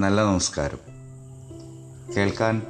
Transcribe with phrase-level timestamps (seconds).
[0.00, 0.78] നല്ല നമസ്കാരം.
[2.16, 2.62] കേൾക്കാൻ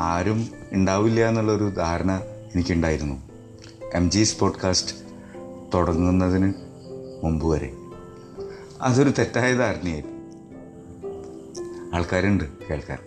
[0.00, 2.22] ആരും ഉണ്ടാവില്ല എന്നുള്ളൊരു ധാരണ
[2.54, 3.22] എനിക്കുണ്ടായിരുന്നു.
[3.94, 4.96] എം ജി പോഡ്കാസ്റ്റ്
[5.74, 6.52] തുടങ്ങുന്നതിന്
[7.24, 7.72] മുമ്പ് വരെ.
[8.80, 10.16] അതൊരു തെറ്റായ ധാരണയായിരുന്നു.
[11.96, 12.98] ആൾക്കാരുണ്ട് കേൾക്കാൻ.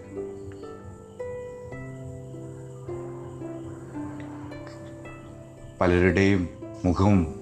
[5.81, 6.49] പലരുടെയും
[6.85, 7.35] മുഖവും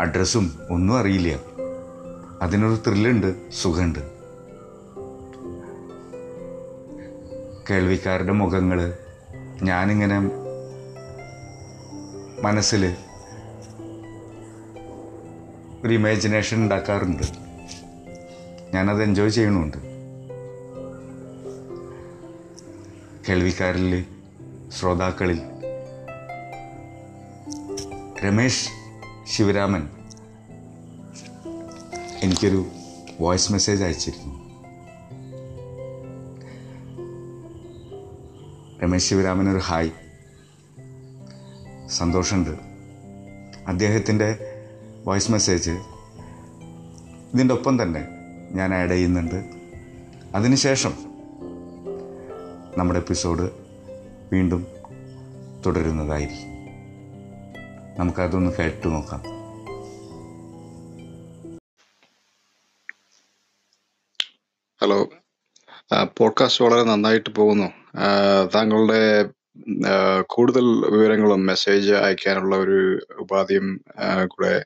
[0.00, 1.40] അഡ്രസ്സും ഒന്നും അറിയില്ല.
[2.42, 4.19] അതിനൊരു ത്രില്ലുണ്ട് സുഖമുണ്ട്.
[7.70, 8.94] കേൾവിക്കാരുടെ മുഖങ്ങൾ
[9.62, 10.18] ഞാനിങ്ങനെ
[12.42, 12.96] മനസ്സിൽ
[15.84, 17.22] ഒരു ഇമാജിനേഷൻ ഉണ്ടാക്കാറുണ്ട്.
[18.74, 19.76] ഞാനത് എൻജോയ് ചെയ്യണമുണ്ട്
[23.28, 24.04] കേൾവിക്കാരിൽ
[24.78, 25.40] ശ്രോതാക്കളിൽ
[28.24, 28.68] രമേശ്
[29.28, 29.88] ശിവരാമൻ.
[32.22, 32.66] എനിക്കൊരു
[33.20, 34.39] വോയിസ് മെസ്സേജ് അയച്ചിരുന്നു.
[38.82, 39.90] രമേശ് ശിവരാമൻ ഒരു ഹായ്.
[41.88, 42.50] സന്തോഷമുണ്ട്
[43.68, 44.38] അദ്ദേഹത്തിന്റെ
[45.04, 45.70] വോയിസ് മെസ്സേജ്
[47.34, 48.08] ഇതിന്റെ ഒപ്പം തന്നെ
[48.52, 49.44] ഞാൻ ആഡ് ചെയ്യുന്നുണ്ട്.
[50.34, 50.94] അതിനുശേഷം
[52.78, 53.50] നമ്മുടെ എപ്പിസോഡ്
[54.32, 54.66] വീണ്ടും
[55.66, 56.48] തുടരുന്നതായിരിക്കും.
[57.98, 59.39] നമുക്കതൊന്ന് കേട്ടു നോക്കാം.
[66.30, 67.72] പോഡ്കാസ്റ്റ് വളരെ നന്നായിട്ട് പോകുന്നു.
[68.54, 69.28] താങ്കളുടെ
[70.28, 73.80] കൂടുതൽ വിവരങ്ങളും മെസ്സേജ് അയക്കാനുള്ള ഒരു ഉപാധിയും
[74.26, 74.64] കൂടെ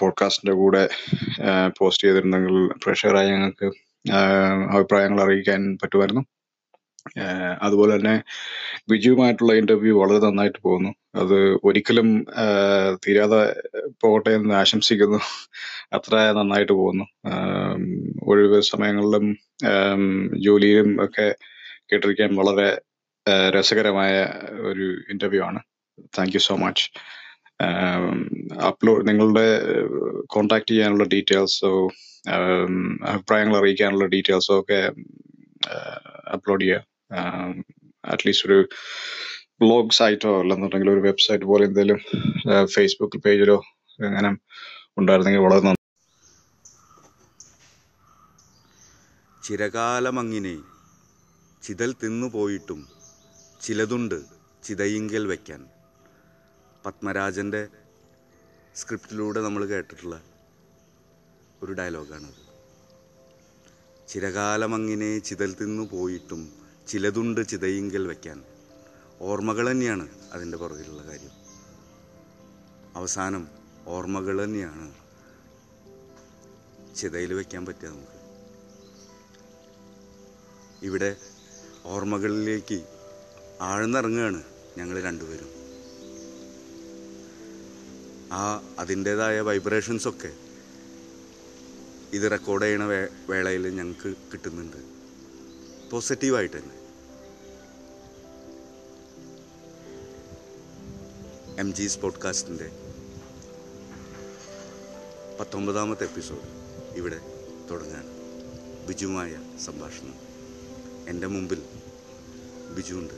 [0.00, 0.88] പോഡ്കാസ്റ്റിന്റെ കൂടെ
[1.78, 3.66] പോസ്റ്റ് ചെയ്തിരുന്നെങ്കിൽ പ്രേക്ഷകരായ ഞങ്ങൾക്ക്
[4.70, 6.24] അഭിപ്രായങ്ങൾ അറിയിക്കാൻ പറ്റുമായിരുന്നു.
[7.62, 8.22] അതുപോലെ തന്നെ
[8.88, 10.94] ബിജുവുമായിട്ടുള്ള ഇന്റർവ്യൂ വളരെ നന്നായിട്ട് പോകുന്നു.
[11.14, 12.26] അത് ഒരിക്കലും
[13.06, 13.40] തീരാതെ
[14.02, 15.20] പോകട്ടെ എന്ന് ആശംസിക്കുന്നു.
[15.92, 17.06] അത്ര നന്നായിട്ട് പോകുന്നു.
[18.22, 19.36] ഒഴിവ് സമയങ്ങളിലും
[20.44, 21.34] ജോലിയിലും ഒക്കെ
[21.92, 22.80] കേട്ടിരിക്കാൻ വളരെ
[23.50, 24.14] രസകരമായ
[24.60, 25.60] ഒരു ഇന്റർവ്യൂ ആണ്.
[26.18, 26.90] Thank you so much
[28.66, 29.46] upload നിങ്ങളുടെ
[30.26, 31.72] കോണ്ടാക്ട് ചെയ്യാനുള്ള ഡീറ്റെയിൽസോ
[33.06, 34.80] അഭിപ്രായങ്ങൾ അറിയിക്കാനുള്ള ഡീറ്റെയിൽസോ ഒക്കെ
[36.32, 36.97] അപ്ലോഡ് ചെയ്യുക.
[38.04, 38.58] അറ്റ്ലീസ്റ്റ് ഒരു
[39.62, 42.00] ബ്ലോഗ് സൈറ്റോ അല്ലെന്നുണ്ടെങ്കിൽ ഒരു വെബ്സൈറ്റ് പോലെ എന്തെങ്കിലും
[42.74, 43.56] ഫേസ്ബുക്ക് പേജിലോ
[43.98, 44.30] അങ്ങനെ
[44.98, 45.76] ഉണ്ടായിരുന്നെങ്കിൽ വളരെ നന്ദി.
[49.42, 50.56] ചിരകാലമങ്ങിനെ
[51.62, 52.80] ചിതൽ തിന്നുപോയിട്ടും
[53.62, 54.18] ചിലതുണ്ട്
[54.64, 55.60] ചിതയിങ്കൽ വയ്ക്കാൻ.
[56.86, 57.62] പത്മരാജന്റെ
[58.76, 60.16] സ്ക്രിപ്റ്റിലൂടെ നമ്മൾ കേട്ടിട്ടുള്ള
[61.62, 62.42] ഒരു ഡയലോഗാണത്
[64.08, 68.44] ചിരകാലമങ്ങിനെ ചിതൽ തിന്നു പോയിട്ടും ചിലതുണ്ട് ചിതയിങ്കൽ വയ്ക്കാൻ.
[69.20, 71.30] ഓർമ്മകൾ തന്നെയാണ് അതിന്റെ പുറകിലുള്ള കാര്യം.
[72.96, 73.48] അവസാനം
[73.86, 74.94] ഓർമ്മകൾ തന്നെയാണ്
[76.96, 78.18] ചിതയിൽ വയ്ക്കാൻ പറ്റുക നമുക്ക്.
[80.86, 81.16] ഇവിടെ
[81.84, 82.84] ഓർമ്മകളിലേക്ക്
[83.60, 84.44] ആഴ്ന്നിറങ്ങുകയാണ്
[84.78, 85.48] ഞങ്ങൾ രണ്ടുപേരും.
[88.32, 90.32] ആ അതിന്റേതായ വൈബ്രേഷൻസൊക്കെ
[92.12, 94.76] ഇത് റെക്കോർഡ് ചെയ്യണ വേ വേളയിൽ ഞങ്ങൾക്ക് കിട്ടുന്നുണ്ട്.
[95.90, 96.77] പോസിറ്റീവായിട്ട് തന്നെ.
[101.58, 102.70] എം ജീസ് പോഡ്കാസ്റ്റിന്റെ
[105.40, 106.40] പത്തൊമ്പതാമത്തെ എപ്പിസോഡ്
[106.96, 107.20] ഇവിടെ
[107.70, 108.06] തുടങ്ങാണ്
[108.86, 110.14] ബിജുമായ സംഭാഷണം.
[111.08, 111.62] എന്റെ മുമ്പിൽ
[112.76, 113.14] ബിജു ഉണ്ട്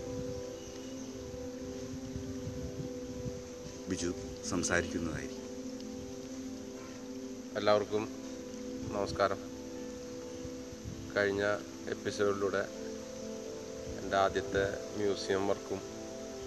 [3.89, 4.15] ബിജു
[4.51, 5.45] സംസാരിക്കുന്നതായിരിക്കും.
[7.57, 8.09] എല്ലാവർക്കും
[8.93, 9.39] നമസ്കാരം.
[11.17, 11.43] കഴിഞ്ഞ
[11.91, 12.69] എപ്പിസോഡിലൂടെ
[14.03, 15.81] എന്റെ ആദ്യത്തെ മ്യൂസിയം വർക്കും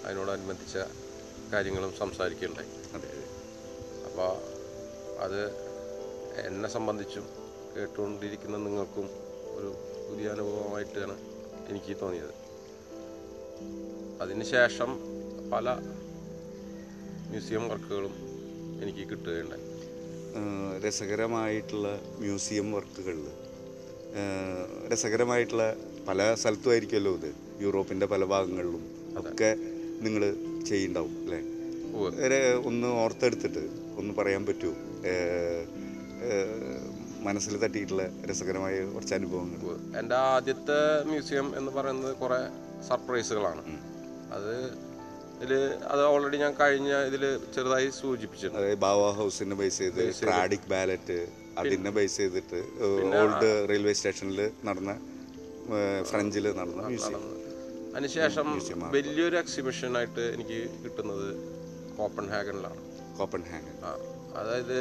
[0.04, 0.78] അതിനോടനുബന്ധിച്ച
[1.54, 2.70] കാര്യങ്ങളും സംസാരിക്കുകയുണ്ടായി
[4.06, 4.30] അപ്പോൾ
[5.24, 5.40] അത്.
[6.46, 7.26] എന്നെ സംബന്ധിച്ചും
[7.74, 9.06] കേട്ടുകൊണ്ടിരിക്കുന്ന നിങ്ങൾക്കും
[9.56, 9.70] ഒരു
[10.06, 11.14] പുതിയ അനുഭവമായിട്ടാണ്
[11.70, 12.32] എനിക്ക് തോന്നിയത്.
[14.22, 14.90] അതിനുശേഷം
[15.52, 15.68] പല
[17.30, 18.14] മ്യൂസിയം വർക്കുകളും
[18.82, 19.66] എനിക്ക് കിട്ടുകയുണ്ടായി.
[20.86, 21.88] രസകരമായിട്ടുള്ള
[22.18, 23.26] മ്യൂസിയം വർക്കുകളിൽ
[24.92, 25.64] രസകരമായിട്ടുള്ള
[26.08, 27.30] പല സ്ഥലത്തുമായിരിക്കുമല്ലോ ഇത്.
[27.62, 28.84] യൂറോപ്പിന്റെ പല ഭാഗങ്ങളിലും
[29.20, 29.50] ഒക്കെ
[30.04, 30.22] നിങ്ങൾ
[30.68, 31.40] ചെയ്യുന്നുണ്ടാവും അല്ലേ?
[32.26, 32.38] ഒരു
[32.68, 33.62] ഒന്ന് ഓർത്തെടുത്തിട്ട്
[34.00, 34.74] ഒന്ന് പറയാൻ പറ്റുമോ
[37.26, 39.60] മനസ്സിൽ തട്ടിയിട്ടുള്ള രസകരമായ കുറച്ച് അനുഭവങ്ങൾ.
[40.00, 40.78] എന്റെ ആദ്യത്തെ
[41.10, 42.40] മ്യൂസിയം എന്ന് പറയുന്നത് കുറേ
[42.88, 43.62] സർപ്രൈസുകളാണ്.
[44.36, 44.52] അത്
[45.44, 45.54] ഇതിൽ
[45.92, 47.22] അത് ഓൾറെഡി ഞാൻ കഴിഞ്ഞ ഇതിൽ
[47.54, 48.58] ചെറുതായി സൂചിപ്പിച്ചിട്ടുണ്ട്.
[48.60, 51.18] അതായത് ബാവ ഹൗസിനെ ബേസ് ചെയ്ത് ട്രാഡിക് ബാലറ്റ്
[51.60, 52.60] അതിനെ ബേസ് ചെയ്തിട്ട്
[53.20, 54.92] ഓൾഡ് റെയിൽവേ സ്റ്റേഷനിൽ നടന്ന
[56.10, 57.22] ഫ്രഞ്ചിൽ നടന്ന മ്യൂസിയം.
[57.94, 58.46] അതിനുശേഷം
[58.90, 61.28] വലിയൊരു എക്സിബിഷൻ ആയിട്ട് എക്സിബിഷനായിട്ട് എനിക്ക് കിട്ടുന്നത്
[61.98, 62.80] കോപ്പൺ ഹാഗനിലാണ്
[63.18, 63.90] കോപ്പൺ ഹാഗൺ ആ
[64.40, 64.76] അതായത്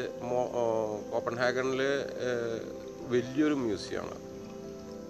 [1.11, 1.81] കോപ്പൺ ഹാഗണിൽ
[3.07, 4.17] വലിയൊരു മ്യൂസിയമാണ്.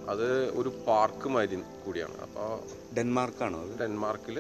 [0.10, 0.28] അത്
[0.60, 2.18] ഒരു പാർക്ക് മാതിരി കൂടിയാണ്.
[2.18, 2.50] അപ്പോൾ
[2.96, 4.38] ഡെൻമാർക്കാണോ ഡെൻമാർക്കിൽ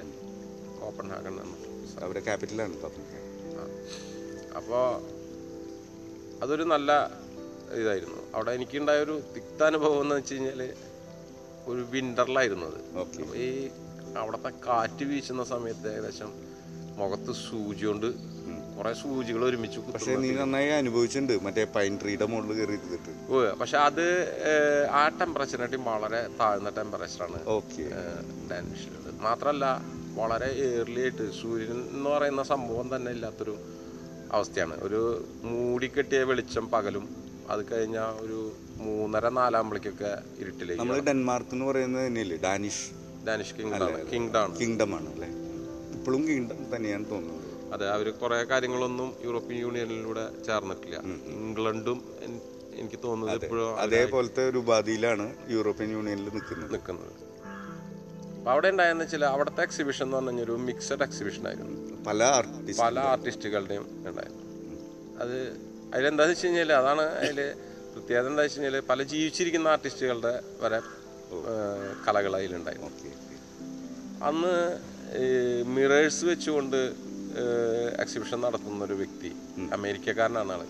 [0.81, 2.05] കോപ്പൻഹാഗൻ ഹാഗൺ സ്ഥലം.
[2.05, 3.29] അവരുടെ ക്യാപിറ്റലാണ് കോപ്പൻഹാഗൻ
[4.55, 4.85] അപ്പോൾ
[6.43, 6.91] അതൊരു നല്ല
[7.81, 8.19] ഇതായിരുന്നു.
[8.35, 10.61] അവിടെ എനിക്കുണ്ടായ ഒരു തിക്താനുഭവം എന്ന് വെച്ച് കഴിഞ്ഞാൽ
[11.71, 12.79] ഒരു വിന്ററിലായിരുന്നു അത്.
[13.01, 13.49] ഓക്കെ അപ്പോൾ ഈ
[14.21, 16.31] അവിടുത്തെ കാറ്റ് വീശുന്ന സമയത്ത് ഏകദേശം
[16.99, 18.07] മുഖത്ത് സൂചി കൊണ്ട്
[18.75, 21.33] കുറെ സൂചികൾ ഒരുമിച്ച് പക്ഷേ നീ നന്നായി അനുഭവിച്ചിട്ടുണ്ട്.
[21.45, 22.77] മറ്റേ പൈൻ ട്രീയുടെ മുകളിൽ കയറി
[23.33, 24.05] ഓ പക്ഷെ അത്
[24.99, 27.83] ആ ടെമ്പറേച്ചറിനായിട്ട് വളരെ താഴ്ന്ന ടെമ്പറേച്ചറാണ് ഓക്കെ
[28.51, 29.65] ഡാനിഷിലുള്ളത് മാത്രമല്ല
[30.19, 33.55] വളരെ ഏർലി ആയിട്ട് സൂര്യൻ എന്ന് പറയുന്ന സംഭവം തന്നെ ഇല്ലാത്തൊരു
[34.35, 34.75] അവസ്ഥയാണ്.
[34.85, 35.01] ഒരു
[35.49, 37.05] മൂടിക്കെട്ടിയ വെളിച്ചം പകലും
[37.49, 38.37] അത് കഴിഞ്ഞ ഒരു
[38.77, 42.37] മൂന്നര നാലാകുമ്പോഴേക്കൊക്കെ ഇരുട്ടിലേക്ക് നമ്മൾ ഡെൻമാർക്ക് എന്ന് പറയുന്നത് തന്നെയല്ലേ?
[42.37, 42.85] Danish.
[43.27, 45.29] Danish kingdom kingdom kingdom ആണ് അല്ലേ
[45.97, 50.97] ഇപ്പോഴും കിങ്ഡം തന്നെയാണ് തോന്നുന്നത് അതെ അവർ കുറേ കാര്യങ്ങളൊന്നും യൂറോപ്യൻ യൂണിയനിലൂടെ ചേർന്നിട്ടില്ല.
[51.37, 51.99] ഇംഗ്ലണ്ടും
[52.81, 55.25] എനിക്ക് തോന്നുന്നത് ഇപ്പോഴും അതേപോലത്തെ ഒരു ഉപാധിയിലാണ്
[55.55, 56.71] യൂറോപ്യൻ യൂണിയനിൽ നിൽക്കുന്നത്.
[56.73, 57.11] നിൽക്കുന്നത്.
[58.37, 61.75] അപ്പൊ അവിടെ ഉണ്ടായെന്ന് വെച്ചാൽ അവിടുത്തെ എക്സിബിഷൻ എന്ന് പറഞ്ഞാൽ ഒരു മിക്സഡ് എക്സിബിഷൻ ആയിരുന്നു.
[62.07, 62.19] പല
[62.79, 64.41] പല ആർട്ടിസ്റ്റുകളുടെയും ഉണ്ടായിരുന്നു.
[65.23, 65.37] അത്
[65.93, 67.39] അതിലെന്താന്ന് വെച്ച് കഴിഞ്ഞാൽ അതാണ് അതിൽ
[67.93, 70.79] പ്രത്യേകത എന്താ വെച്ച് കഴിഞ്ഞാൽ പല ജീവിച്ചിരിക്കുന്ന ആർട്ടിസ്റ്റുകളുടെ വരെ
[72.07, 72.91] കലകൾ അതിലുണ്ടായിരുന്നു.
[74.29, 74.53] അന്ന്
[75.75, 76.79] മിറേഴ്സ് വെച്ചുകൊണ്ട്
[78.03, 79.31] എക്സിബിഷൻ നടത്തുന്ന ഒരു വ്യക്തി
[79.77, 80.61] അമേരിക്കക്കാരനാണ് ആൾ.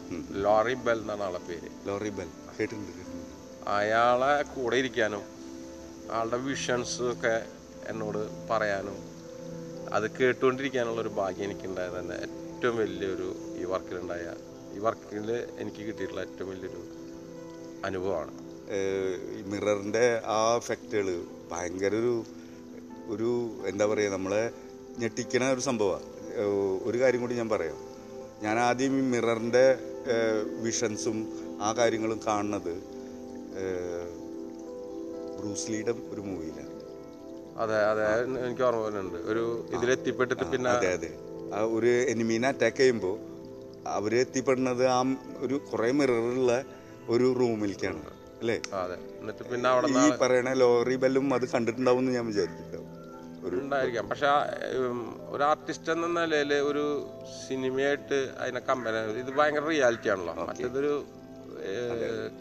[0.46, 1.70] ലോറി ബെൽ എന്നാണ് ആളെ പേര്.
[1.88, 2.30] Laurie Bell.
[3.78, 5.24] അയാളെ കൂടെ ഇരിക്കാനും
[6.18, 7.36] ആളുടെ വിഷൻസ് ഒക്കെ
[7.92, 8.98] എന്നോട് പറയാനും
[9.96, 12.18] അത് കേട്ടുകൊണ്ടിരിക്കാനുള്ള ഒരു ഭാഗ്യം എനിക്കുണ്ടായത് തന്നെ.
[12.24, 13.30] ഏറ്റവും വലിയൊരു
[13.62, 14.26] ഈ വർക്കിലുണ്ടായ
[14.86, 15.28] വർക്കിൽ
[15.62, 16.82] എനിക്ക് കിട്ടിയിട്ടുള്ള ഏറ്റവും വലിയൊരു
[17.88, 18.34] അനുഭവമാണ്.
[19.52, 20.04] മിററിന്റെ
[20.36, 21.08] ആ എഫക്റ്റുകൾ
[21.52, 22.14] ഭയങ്കര ഒരു
[23.14, 23.30] ഒരു
[23.72, 24.44] എന്താ പറയുക നമ്മളെ
[25.02, 26.08] ഞെട്ടിക്കണ ഒരു സംഭവമാണ്
[26.90, 27.80] ഒരു കാര്യം കൂടി ഞാൻ പറയാം.
[28.44, 29.66] ഞാൻ ആദ്യം ഈ മിററിന്റെ
[30.66, 31.18] വിഷൻസും
[31.66, 32.74] ആ കാര്യങ്ങളും കാണുന്നത്
[35.38, 36.72] ബ്രൂസ്ലിയുടെ ഒരു മൂവിയിലാണ്.
[37.64, 38.04] അതെ അതെ.
[38.48, 39.20] എനിക്ക് ഓർമ്മ വരുന്നുണ്ട്.
[39.32, 39.44] ഒരു
[39.76, 41.12] ഇതിലെത്തിപ്പെട്ടിട്ട് പിന്നെ അതെ അതെ.
[41.56, 43.16] ആ ഒരു എനിമീനെ അറ്റാക്ക് ചെയ്യുമ്പോൾ
[43.96, 45.00] അവർ എത്തിപ്പെടുന്നത് ആ
[45.38, 46.52] ഒരു കുറേ മിററുള്ള
[47.10, 48.02] ഒരു റൂമിലേക്കാണ്
[48.42, 48.58] അല്ലേ?
[49.20, 52.90] എന്നിട്ട് പിന്നെ അവിടെ ഈ പറയണ ലോറി ബെല്ലും അത് കണ്ടിട്ടുണ്ടാവും എന്ന് ഞാൻ വിചാരിച്ചിട്ടുണ്ടാവും
[53.60, 54.06] ഉണ്ടായിരിക്കാം.
[54.10, 54.28] പക്ഷെ
[55.34, 56.84] ഒരു ആർട്ടിസ്റ്റ് എന്ന നിലയിൽ ഒരു
[57.48, 60.34] സിനിമയായിട്ട് അതിനെ കമ്പയർ ഇത് ഭയങ്കര റിയാലിറ്റി ആണല്ലോ.
[60.50, 60.94] മറ്റേതൊരു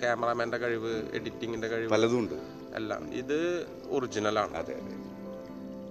[0.00, 2.36] ക്യാമറാമാന്റെ കഴിവ് എഡിറ്റിങ്ങിന്റെ കഴിവ് പലതുണ്ട്
[2.80, 3.02] എല്ലാം.
[3.14, 3.38] ഇത്
[3.96, 4.94] ഒറിജിനലാണ് അതെ അതെ.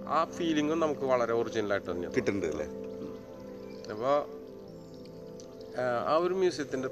[0.08, 2.66] ആ ഫീലിംഗും നമുക്ക് വളരെ ഒറിജിനലായിട്ട് തന്നെയാണ് കിട്ടുന്നുണ്ട് അല്ലേ?
[3.94, 4.16] അപ്പോൾ
[6.08, 6.88] ആ ഒരു മ്യൂസിയത്തിന്റെ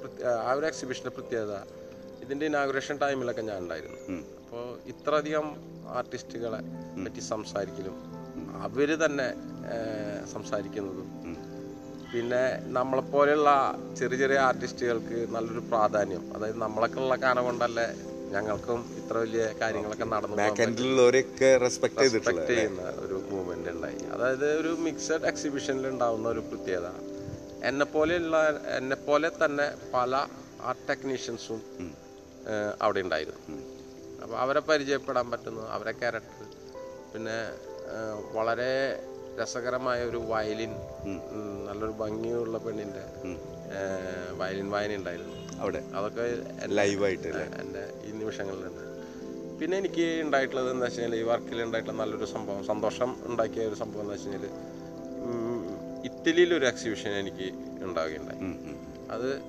[0.49, 1.55] ആ ഒരു എക്സിബിഷന്റെ പ്രത്യേകത
[2.25, 3.99] ഇതിന്റെ ഇനാഗുറേഷൻ ടൈമിലൊക്കെ ഞാൻ ഉണ്ടായിരുന്നു.
[4.41, 5.47] അപ്പോൾ ഇത്രയധികം
[5.99, 6.61] ആർട്ടിസ്റ്റുകളെ
[7.05, 7.97] പറ്റി സംസാരിക്കലും
[8.67, 9.29] അവർ തന്നെ
[10.33, 11.09] സംസാരിക്കുന്നതും.
[12.13, 13.51] പിന്നെ നമ്മളെപ്പോലെയുള്ള
[13.99, 16.35] ചെറിയ ചെറിയ ആർട്ടിസ്റ്റുകൾക്ക് നല്ലൊരു പ്രാധാന്യം.
[16.37, 17.87] അതായത് നമ്മളൊക്കെ ഉള്ള കാലം കൊണ്ടല്ലേ
[18.35, 20.37] ഞങ്ങൾക്കും ഇത്ര വലിയ കാര്യങ്ങളൊക്കെ നടന്നു
[21.63, 24.01] റെസ്പെക്ട് ചെയ്യുന്ന ഒരു മൂവ്മെന്റ് ഉണ്ടായി.
[24.15, 26.91] അതായത് ഒരു മിക്സഡ് എക്സിബിഷനിൽ ഉണ്ടാവുന്ന ഒരു പ്രത്യേകത.
[27.69, 28.37] എന്നെ പോലെയുള്ള
[28.79, 30.15] എന്നെ പോലെ തന്നെ പല
[30.69, 31.61] ആർട്ട് ടെക്നീഷ്യൻസും
[32.85, 33.59] അവിടെ ഉണ്ടായിരുന്നു.
[34.23, 36.47] അപ്പോൾ അവരെ പരിചയപ്പെടാൻ പറ്റുന്നു അവരെ ക്യാരക്ടർ
[37.13, 37.37] പിന്നെ
[38.37, 38.73] വളരെ
[39.41, 40.73] രസകരമായ ഒരു വയലിൻ
[41.67, 43.05] നല്ലൊരു ഭംഗിയുള്ള പെണ്ണിന്റെ
[44.41, 45.37] വയലിൻ വായന ഉണ്ടായിരുന്നു.
[45.63, 45.81] അവിടെ?
[45.97, 46.25] അതൊക്കെ
[46.79, 47.29] ലൈവായിട്ട്
[47.63, 48.85] എന്റെ ഈ നിമിഷങ്ങളിലുണ്ട്
[49.61, 54.03] പിന്നെ എനിക്ക് ഉണ്ടായിട്ടുള്ളത് എന്താ വെച്ച് കഴിഞ്ഞാൽ ഈ വർക്കിൽ ഉണ്ടായിട്ടുള്ള നല്ലൊരു സംഭവം സന്തോഷം ഉണ്ടാക്കിയ ഒരു സംഭവം
[54.05, 54.55] എന്താ വെച്ച് കഴിഞ്ഞാൽ
[56.05, 57.53] ഇറ്റലിയിലൊരു എക്സിബിഷൻ എനിക്ക്
[57.85, 58.41] ഉണ്ടാവുകയുണ്ടായി.
[59.11, 59.41] അത്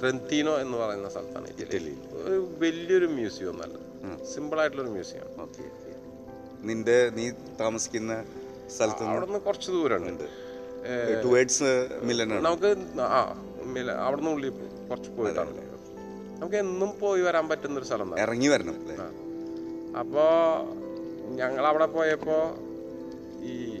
[0.00, 1.62] ട്രെന്തീനോ എന്ന് പറയുന്ന സ്ഥലത്താണ് ഇറ്റലി.
[1.62, 3.74] ഇറ്റലിയിൽ ഒരു വലിയൊരു മ്യൂസിയം ഒന്നല്ല
[4.24, 5.50] സിമ്പിൾ ആയിട്ടുള്ളൊരു മ്യൂസിയം
[6.66, 8.24] നിന്റെ നീ താമസിക്കുന്ന
[8.76, 10.24] സ്ഥലത്ത് അവിടെ നിന്ന് കുറച്ച് ദൂരമുണ്ട്.
[11.24, 14.50] ടുവേഡ്സ് മില്ലനാണ് നമുക്ക് ആ മില- അവിടെ നിന്ന് ഉള്ളിൽ
[14.88, 15.50] കുറച്ച് പോയിട്ടാണ്.
[16.40, 18.74] നമുക്ക് എന്നും പോയി വരാൻ പറ്റുന്ന ഒരു സ്ഥലം ഇറങ്ങി വരണം
[19.98, 22.54] അപ്പോ അപ്പോൾ ഞങ്ങൾ അവിടെ പോയപ്പോൾ
[23.44, 23.75] ഈ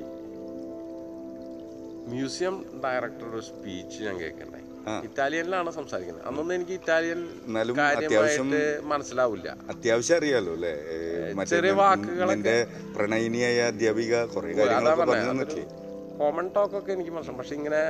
[2.06, 5.00] മ്യൂസിയം ഡയറക്ടറുടെ സ്പീച്ച് ഞാൻ കേൾക്കണ്ടായി ആ.
[5.02, 6.26] ഇറ്റാലിയനിലാണ് സംസാരിക്കുന്നത്.
[6.26, 7.28] അന്നൊന്നും എനിക്ക് ഇറ്റാലിയൻ
[7.78, 9.56] കാര്യമായിട്ട് മനസ്സിലാവില്ല.
[9.68, 11.44] അത്യാവശ്യം അറിയാലോ അല്ലേ?
[11.44, 15.86] ചെറിയ വാക്കുകളൊക്കെ- പ്രണയിനിയായ അധ്യാപിക കുറെ കാര്യങ്ങളൊക്കെ
[16.18, 17.38] കോമൺ ടോക്ക് ഒക്കെ എനിക്ക് മനസ്സിലാവും.
[17.38, 17.80] പക്ഷെ ഇങ്ങനെ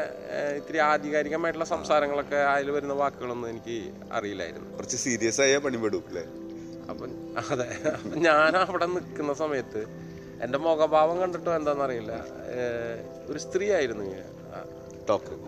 [0.57, 4.77] ഇത്തിരി ആധികാരികമായിട്ടുള്ള സംസാരങ്ങളൊക്കെ അതിൽ വരുന്ന വാക്കുകളൊന്നും എനിക്ക് അറിയില്ലായിരുന്നു.
[4.77, 6.25] കുറച്ച് സീരിയസ് ആയ പണിപെടും അല്ലേ?
[6.91, 7.11] അപ്പം
[7.51, 7.79] അതെ
[8.17, 9.87] ഞാൻ അവിടെ നിൽക്കുന്ന സമയത്ത്
[10.45, 12.13] എന്റെ മുഖഭാവം കണ്ടിട്ടോ എന്താണെന്നറിയില്ല
[13.29, 14.05] ഒരു സ്ത്രീ ആയിരുന്നു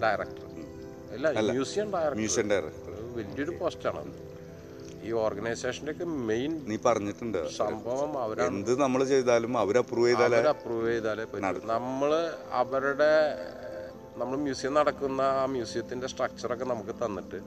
[0.05, 0.45] ഡയറക്ടർ
[1.33, 1.89] അല്ല മ്യൂസിയം
[2.49, 4.03] ഡയറക്ടർ വലിയൊരു പോസ്റ്റാണ്
[5.01, 7.39] ഈ ഓർഗനൈസേഷന്റെ ഒക്കെ മെയിൻ നീ പറഞ്ഞിട്ടുണ്ട്.
[7.59, 11.25] സംഭവം അവരാണ് എന്ത് നമ്മൾ ചെയ്താലും അവർ അപ്രൂവ് ചെയ്താലേ അപ്രൂവ് ചെയ്താലേ
[11.71, 12.11] നമ്മൾ
[12.61, 13.13] അവരുടെ
[14.19, 17.39] നമ്മൾ മ്യൂസിയം നടക്കുന്ന ആ മ്യൂസിയത്തിന്റെ സ്ട്രക്ചറൊക്കെ നമുക്ക് തന്നിട്ട്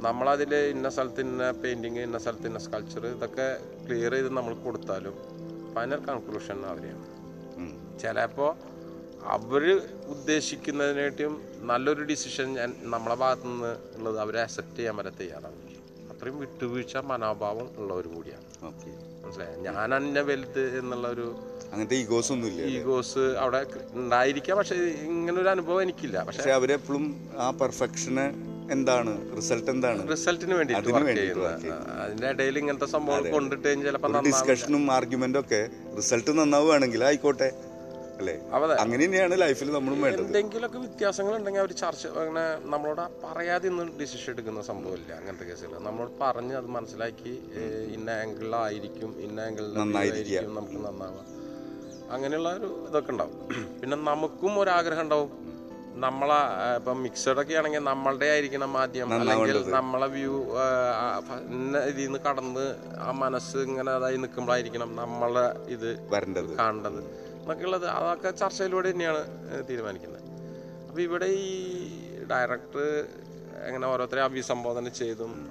[0.00, 3.46] നമ്മളതിൽ ഇന്ന സ്ഥലത്ത് ഇന്ന പെയിന്റിങ് ഇന്ന സ്ഥലത്ത് ഇന്ന സ്കൾച്ചർ ഇതൊക്കെ
[3.84, 5.14] ക്ലിയർ ചെയ്ത് നമ്മൾ കൊടുത്താലും
[5.74, 7.06] ഫൈനൽ കൺക്ലൂഷൻ അവരെയാണ്
[7.56, 7.98] ഉം.
[8.02, 8.56] ചിലപ്പോൾ
[9.24, 15.64] അവർ ഉദ്ദേശിക്കുന്നതിനേറ്റവും നല്ലൊരു ഡിസിഷൻ ഞാൻ നമ്മളെ ഭാഗത്തു നിന്ന് ഉള്ളത് അവരെ അക്സെപ്റ്റ് ചെയ്യാൻ വരെ തയ്യാറാണ്.
[16.10, 18.44] അത്രയും വിട്ടുവീഴ്ച മനോഭാവം ഉള്ളവർ കൂടിയാണ്.
[19.24, 19.60] മനസ്സിലായി?
[19.60, 21.36] ഞാൻ അന്നെ വലുത് എന്നുള്ള ഒരു
[21.72, 24.58] അങ്ങനത്തെ ഈഗോസ് ഒന്നും ഇല്ല ഈഗോസ് അവിടെ ഉണ്ടായിരിക്കാം.
[24.58, 26.22] പക്ഷെ ഇങ്ങനെ ഒരു അനുഭവം എനിക്കില്ല.
[26.24, 29.12] പക്ഷെ പക്ഷെ അവരെപ്പോഴും ആ പെർഫെക്ഷന് എന്താണ്?
[29.36, 30.02] റിസൾട്ട് എന്താണ്?
[30.10, 30.74] റിസൾട്ടിന് വേണ്ടി
[32.00, 35.60] അതിന്റെ ഇടയിൽ ഇങ്ങനത്തെ സംഭവം കൊണ്ടിട്ട് ചിലപ്പോൾ ഡിസ്കഷനും ആർഗ്യുമെന്റും ഒക്കെ
[35.98, 37.48] റിസൾട്ട് നന്നാവുകയാണെങ്കിൽ ആയിക്കോട്ടെ.
[38.20, 38.34] അല്ലേ?
[38.82, 40.24] അങ്ങനെ തന്നെയാണ് ലൈഫിൽ നമ്മളും വേണ്ടത്.
[40.24, 46.12] എന്തെങ്കിലുമൊക്കെ വ്യത്യാസങ്ങൾ ഉണ്ടെങ്കിൽ അവർ ചർച്ച അങ്ങനെ നമ്മളോട് പറയാതെ ഒന്നും ഡിസിഷൻ എടുക്കുന്ന സംഭവമില്ല അങ്ങനത്തെ കേസുകൾ നമ്മളോട്
[46.20, 47.32] പറഞ്ഞ് അത് മനസ്സിലാക്കി
[47.94, 51.26] ഇന്ന ആംഗിളിലായിരിക്കും ഇന്ന ആംഗിളിലായിരിക്കും നമുക്ക് നന്നാവാം
[52.10, 53.36] അങ്ങനെയുള്ള ഒരു ഇതൊക്കെ ഉണ്ടാവും.
[53.80, 55.30] പിന്നെ നമുക്കും ഒരാഗ്രഹം ഉണ്ടാവും.
[55.94, 56.38] നമ്മളെ
[56.76, 59.12] ഇപ്പൊ മിക്സഡ് ഒക്കെ ആണെങ്കിൽ നമ്മളുടെ ആയിരിക്കണം ആദ്യം.
[59.12, 60.56] അല്ലെങ്കിൽ നമ്മളെ വ്യൂ
[61.88, 66.56] ഇതിൽ നിന്ന് കടന്ന് ആ മനസ്സ് ഇങ്ങനെ അതായി നിൽക്കുമ്പോഴായിരിക്കണം നമ്മളെ ഇത് വരേണ്ടത്.
[66.58, 67.00] കാണേണ്ടത്.
[67.42, 69.22] എന്നൊക്കെയുള്ളത് അതൊക്കെ ചർച്ചയിലൂടെ തന്നെയാണ്
[69.70, 70.20] തീരുമാനിക്കുന്നത്.
[70.88, 71.52] അപ്പോൾ ഇവിടെ ഈ
[72.30, 73.06] ഡയറക്ടർ
[73.66, 75.50] അങ്ങനെ ഓരോരുത്തരെ അഭിസംബോധന ചെയ്തും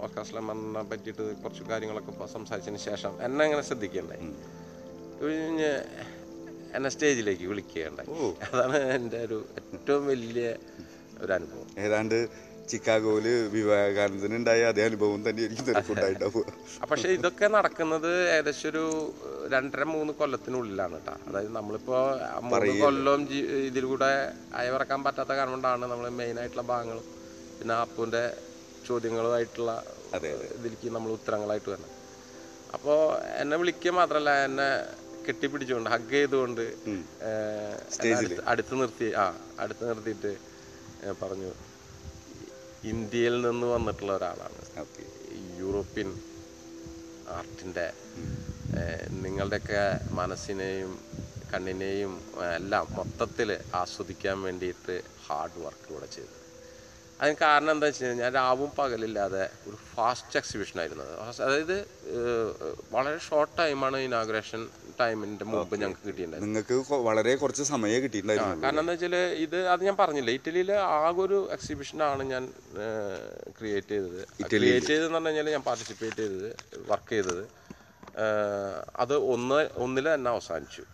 [0.00, 4.20] ഓർക്കാസ്ലമറിനെ പറ്റിയിട്ട് കുറച്ച് കാര്യങ്ങളൊക്കെ സംസാരിച്ചതിന് ശേഷം എന്നെ അങ്ങനെ ശ്രദ്ധിക്കണ്ടായി
[5.20, 5.72] കഴിഞ്ഞ്
[6.74, 8.08] എന്നെ സ്റ്റേജിലേക്ക് വിളിക്കുകയുണ്ടായി.
[8.46, 9.38] അതാണ് എന്റെ ഒരു
[9.68, 10.46] ഏറ്റവും വലിയ
[11.20, 11.68] ഒരു അനുഭവം.
[11.84, 12.18] ഏതാണ്ട്
[12.70, 16.44] ചിക്കാഗോയിൽ വിവേകാനന്ദനുണ്ടായ അതേ അനുഭവം തന്നെ എനിക്ക് നിനക്കുണ്ടായിട്ടുണ്ടാവുക
[16.76, 18.84] ആ, പക്ഷേ ഇതൊക്കെ നടക്കുന്നത് ഏകദേശം ഒരു
[19.52, 21.14] രണ്ടര മൂന്ന് കൊല്ലത്തിനുള്ളിലാണ് കേട്ടോ.
[21.28, 21.98] അതായത് നമ്മളിപ്പോ
[22.44, 23.24] മൂന്ന് കൊല്ലം
[23.68, 24.10] ഇതിൽ കൂടെ
[24.54, 27.06] അയവിറക്കാൻ പറ്റാത്ത കാരണം കൊണ്ടാണ് നമ്മൾ മെയിൻ ആയിട്ടുള്ള ഭാഗങ്ങളും
[27.58, 28.24] പിന്നെ അപ്പുവിന്റെ
[28.84, 29.70] ചോദ്യങ്ങളുമായിട്ടുള്ള
[30.56, 31.92] ഇതിലേക്ക് നമ്മൾ ഉത്തരങ്ങളായിട്ട് വരുന്നത്.
[32.74, 32.94] അപ്പോ
[33.42, 34.68] എന്നെ വിളിക്കുക മാത്രമല്ല എന്നെ
[35.26, 36.64] കെട്ടിപ്പിടിച്ചുകൊണ്ട് ഹഗ് ചെയ്തുകൊണ്ട്
[38.52, 39.24] അടുത്ത് നിർത്തി ആ
[39.64, 40.32] അടുത്ത് നിർത്തിയിട്ട്
[41.22, 41.52] പറഞ്ഞു
[42.92, 44.60] ഇന്ത്യയിൽ നിന്ന് വന്നിട്ടുള്ള ഒരാളാണ്.
[45.62, 46.10] യൂറോപ്യൻ
[47.38, 47.86] ആർട്ടിന്റെ
[49.24, 49.82] നിങ്ങളുടെയൊക്കെ
[50.20, 50.92] മനസ്സിനെയും
[51.52, 52.14] കണ്ണിനെയും
[52.58, 53.50] എല്ലാം മൊത്തത്തിൽ
[53.82, 56.34] ആസ്വദിക്കാൻ വേണ്ടിയിട്ട് ഹാർഡ് വർക്ക് ഇവിടെ ചെയ്തു.
[57.20, 61.04] അതിന് കാരണം എന്താ വെച്ച് കഴിഞ്ഞാൽ രാവും പകലില്ലാതെ ഒരു ഫാസ്റ്റ് എക്സിബിഷൻ ആയിരുന്നു
[61.46, 61.76] അതായത്
[62.94, 64.62] വളരെ ഷോർട്ട് ടൈമാണ് ഇനാഗ്രേഷൻ
[65.00, 66.76] ടൈമിന്റെ മുമ്പ് ഞങ്ങൾക്ക് കിട്ടിയിട്ടുണ്ടായത് നിങ്ങൾക്ക്
[67.08, 72.24] വളരെ കുറച്ച് സമയം കിട്ടിയിട്ടുണ്ടായിരുന്നു കാരണം എന്താ വെച്ചാൽ ഇത് അത് ഞാൻ പറഞ്ഞില്ല ഇറ്റലിയിൽ ആകെ ഒരു എക്സിബിഷനാണ്
[72.32, 72.44] ഞാൻ
[73.58, 74.20] ക്രിയേറ്റ് ചെയ്തത്.
[74.52, 76.50] ക്രിയേറ്റ് ചെയ്തതെന്ന് പറഞ്ഞു കഴിഞ്ഞാൽ ഞാൻ പാർട്ടിസിപ്പേറ്റ് ചെയ്തത്
[76.92, 77.44] വർക്ക് ചെയ്തത്.
[79.04, 80.84] അത് ഒന്ന് ഒന്നിൽ തന്നെ അവസാനിച്ചു.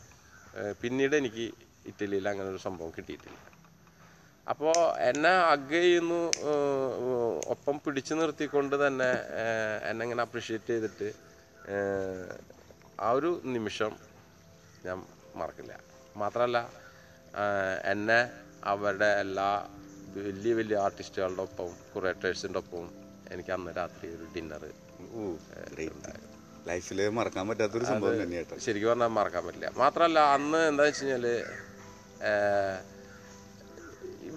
[0.83, 1.47] പിന്നീട് എനിക്ക്
[1.93, 3.39] ഇറ്റലിയിൽ അങ്ങനെ ഒരു സംഭവം കിട്ടിയിട്ടില്ല.
[4.47, 4.77] അപ്പോൾ
[5.09, 6.21] എന്നെ ഹഗ് ചെയ്യുന്നു
[7.55, 9.11] ഒപ്പം പിടിച്ചു നിർത്തിക്കൊണ്ട് തന്നെ
[9.91, 11.09] എന്നെ ഇങ്ങനെ അപ്രിഷ്യേറ്റ് ചെയ്തിട്ട്
[13.01, 13.93] ആ ഒരു നിമിഷം
[14.87, 14.99] ഞാൻ
[15.41, 15.73] മറക്കില്ല.
[16.17, 16.59] മാത്രമല്ല
[17.93, 18.21] എന്നെ
[18.73, 19.49] അവരുടെ എല്ലാ
[20.17, 22.87] വലിയ വലിയ ആർട്ടിസ്റ്റുകളുടെ ഒപ്പം കുറേറ്റേഴ്സിന്റെ ഒപ്പം
[23.33, 24.63] എനിക്ക് അന്ന് രാത്രി ഒരു ഡിന്നർ
[26.67, 29.69] ലൈഫിൽ മറക്കാൻ പറ്റാത്തൊരു സംഭവം തന്നെയാണ് ശരിക്കും പറഞ്ഞാൽ മറക്കാൻ പറ്റില്ല.
[29.83, 31.27] മാത്രമല്ല അന്ന് എന്താ വെച്ച് കഴിഞ്ഞാൽ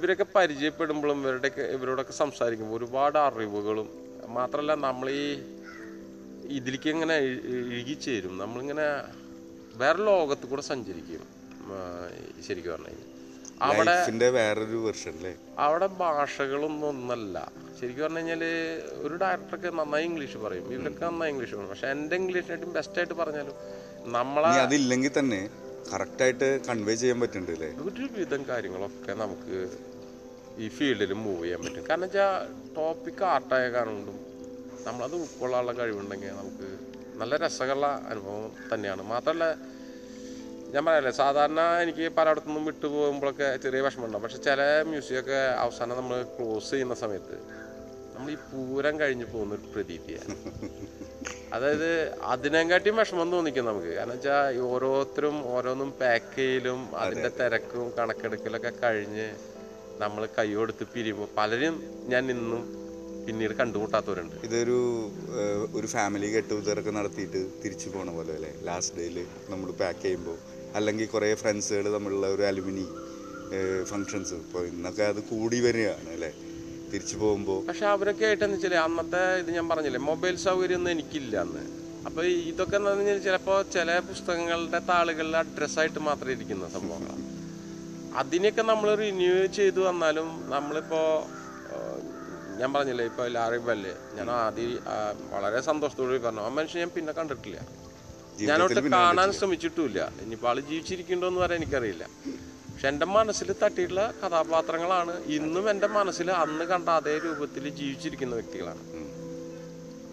[0.03, 3.87] ഇവരൊക്കെ പരിചയപ്പെടുമ്പോഴും ഇവരുടെ ഇവരോടൊക്കെ സംസാരിക്കുമ്പോൾ ഒരുപാട് അറിവുകളും
[4.37, 5.27] മാത്രമല്ല നമ്മൾ ഈ
[6.57, 7.15] ഇതിലേക്ക് ഇങ്ങനെ
[7.73, 8.87] ഇഴുകിച്ചേരും നമ്മളിങ്ങനെ
[9.81, 11.23] വേറെ ലോകത്ത് കൂടെ സഞ്ചരിക്കും.
[12.47, 13.05] ശരിക്കും പറഞ്ഞു
[13.67, 15.33] അവിടെ വേറൊരു വെർഷൻ അല്ലേ
[15.65, 17.35] അവിടെ ഭാഷകളൊന്നും ഒന്നല്ല.
[17.79, 18.43] ശരിക്കും പറഞ്ഞു കഴിഞ്ഞാൽ
[19.05, 20.67] ഒരു ഡയറക്ടർക്ക് നന്നായി ഇംഗ്ലീഷ് പറയും.
[20.75, 21.71] ഇവരൊക്കെ നന്നായി ഇംഗ്ലീഷ് പറയും.
[21.73, 23.57] പക്ഷെ എന്റെ ഇംഗ്ലീഷിനായിട്ടും ബെസ്റ്റ് ആയിട്ട് പറഞ്ഞാലും
[24.17, 25.41] നമ്മളെ അതില്ലെങ്കിൽ തന്നെ
[25.91, 29.57] കറക്റ്റായിട്ട് കൺവേ ചെയ്യാൻ പറ്റുന്നുണ്ട് അല്ലേ ഒരു വിധം കാര്യങ്ങളൊക്കെ നമുക്ക്
[30.57, 31.85] ഈ ഫീൽഡിൽ മൂവ് ചെയ്യാൻ പറ്റും.
[31.89, 32.33] കാരണം വെച്ചാൽ
[32.77, 34.19] ടോപ്പിക് ആർട്ടായ കാരണം കൊണ്ടും
[34.87, 36.67] നമ്മളത് ഉൾക്കൊള്ളാനുള്ള കഴിവുണ്ടെങ്കിൽ നമുക്ക്
[37.19, 39.01] നല്ല രസമുള്ള അനുഭവം തന്നെയാണ്.
[39.01, 39.45] മാത്രമല്ല
[40.73, 44.23] ഞാൻ പറയാല്ലേ സാധാരണ എനിക്ക് പലയിടത്തു നിന്നും വിട്ടു പോകുമ്പോഴൊക്കെ ചെറിയ വിഷമമുണ്ടാവും.
[44.23, 47.37] പക്ഷെ ചില മ്യൂസിയമൊക്കെ അവസാനം നമ്മൾ ക്ലോസ് ചെയ്യുന്ന സമയത്ത്
[48.15, 50.35] നമ്മൾ ഈ പൂരം കഴിഞ്ഞ് പോകുന്ന ഒരു പ്രതീതിയാണ്.
[51.53, 53.87] അതായത് അതിനെക്കാട്ടിയും വിഷമം തോന്നിക്കും നമുക്ക്.
[53.87, 59.27] കാരണം വെച്ചാൽ ഓരോരുത്തരും ഓരോന്നും പാക്ക് ചെയ്യലും അതിന്റെ തിരക്കും കണക്കെടുക്കലൊക്കെ കഴിഞ്ഞ്
[60.03, 60.85] നമ്മൾ കൈ കൊടുത്ത്
[61.39, 61.75] പലരും
[62.13, 62.63] ഞാൻ ഇന്നും
[63.27, 64.33] പിന്നീട് കണ്ടുമുട്ടാത്തവരുണ്ട്.
[64.47, 64.77] ഇതൊരു
[65.77, 68.51] ഒരു ഫാമിലി ഗെറ്റ് ടുഗദറൊക്കെ നടത്തിയിട്ട് തിരിച്ചു പോണ പോലെ അല്ലേ?
[68.69, 69.17] ലാസ്റ്റ് ഡേയിൽ
[69.51, 70.37] നമ്മൾ പാക്ക് ചെയ്യുമ്പോൾ
[70.77, 72.85] അല്ലെങ്കിൽ കുറേ ഫ്രണ്ട്സുകൾ തമ്മിലുള്ള ഒരു അലുമിനി
[73.91, 76.31] ഫങ്ഷൻസ് ഇപ്പോൾ ഇന്നൊക്കെ അത് കൂടി വരികയാണ് അല്ലേ?
[76.91, 81.63] തിരിച്ചു പോകുമ്പോൾ പക്ഷെ അവരൊക്കെ ആയിട്ടെന്ന് വെച്ചാൽ അന്നത്തെ ഇത് ഞാൻ പറഞ്ഞില്ലേ മൊബൈൽ സൗകര്യം ഒന്നും എനിക്കില്ല അന്ന്.
[82.07, 87.22] അപ്പൊ ഇതൊക്കെ എന്ന് പറഞ്ഞാൽ ചിലപ്പോൾ ചില പുസ്തകങ്ങളുടെ താളുകളിൽ അഡ്രസ്സായിട്ട് മാത്രമേ ഇരിക്കുന്ന സംഭവങ്ങളാണ്.
[88.15, 91.01] അതിനെയൊക്കെ നമ്മൾ റിന്യൂ ചെയ്തു വന്നാലും നമ്മളിപ്പോ
[92.59, 94.79] ഞാൻ പറഞ്ഞില്ലേ ഇപ്പൊ ലാറി ബല്ല് ഞാൻ ആദ്യം
[95.33, 96.41] വളരെ സന്തോഷത്തോടെ പറഞ്ഞു.
[96.41, 97.59] ആ മനുഷ്യൻ ഞാൻ പിന്നെ കണ്ടിട്ടില്ല.
[98.49, 99.99] ഞാനോട്ട് കാണാൻ ശ്രമിച്ചിട്ടുമില്ല.
[100.21, 102.03] ഇനിയിപ്പോൾ ആൾ ജീവിച്ചിരിക്കുന്നുണ്ടോ എന്ന് പറയാൻ എനിക്കറിയില്ല.
[102.73, 108.83] പക്ഷെ എന്റെ മനസ്സിൽ തട്ടിയിട്ടുള്ള കഥാപാത്രങ്ങളാണ് ഇന്നും എന്റെ മനസ്സിൽ അന്ന് കണ്ട അതേ രൂപത്തിൽ ജീവിച്ചിരിക്കുന്ന വ്യക്തികളാണ്.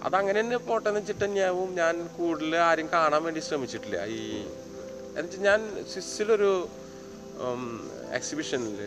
[0.05, 1.75] അതങ്ങനെ തന്നെ പോട്ടെ എന്ന് വെച്ചിട്ട് തന്നെയാവും.
[1.75, 4.05] ഞാൻ കൂടുതൽ ആരും കാണാൻ വേണ്ടി ശ്രമിച്ചിട്ടില്ല.
[4.05, 4.21] ഈ
[5.17, 6.69] എന്നുവെച്ചാൽ ഞാൻ സ്വിസ്സിലൊരു
[8.19, 8.81] എക്സിബിഷനിൽ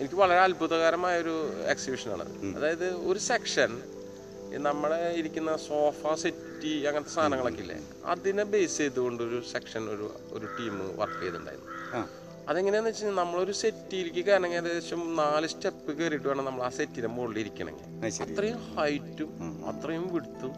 [0.00, 1.34] എനിക്ക് വളരെ അത്ഭുതകരമായ ഒരു
[1.74, 2.24] എക്സിബിഷനാണ്
[2.56, 3.70] അതായത് ഒരു സെക്ഷൻ
[4.68, 7.76] നമ്മളെ ഇരിക്കുന്ന സോഫ സെറ്റി അങ്ങനത്തെ സാധനങ്ങളൊക്കെ ഇല്ലേ
[8.12, 10.06] അതിനെ ബേസ് ചെയ്തുകൊണ്ട് ഒരു സെക്ഷൻ ഒരു
[10.36, 11.68] ഒരു ടീം വർക്ക് ചെയ്തിട്ടുണ്ടായിരുന്നു.
[12.50, 17.38] അതെങ്ങനെയാന്ന് വെച്ച് കഴിഞ്ഞാൽ നമ്മളൊരു സെറ്റിയിലേക്ക് കാരണം ഏകദേശം നാല് സ്റ്റെപ്പ് കയറിയിട്ട് വേണം നമ്മൾ ആ സെറ്റിന്റെ മുകളിൽ
[17.42, 17.86] ഇരിക്കണമെങ്കിൽ.
[18.26, 19.30] അത്രയും ഹൈറ്റും
[19.72, 20.54] അത്രയും വിടുത്തും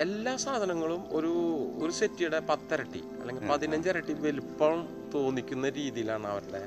[0.00, 1.32] എല്ലാ സാധനങ്ങളും ഒരു
[1.80, 4.78] ഒരു സെറ്റിയുടെ പത്തരട്ടി അല്ലെങ്കിൽ പതിനഞ്ചരട്ടി വലുപ്പം
[5.14, 6.62] തോന്നിക്കുന്ന രീതിയിലാണ് അവരുടെ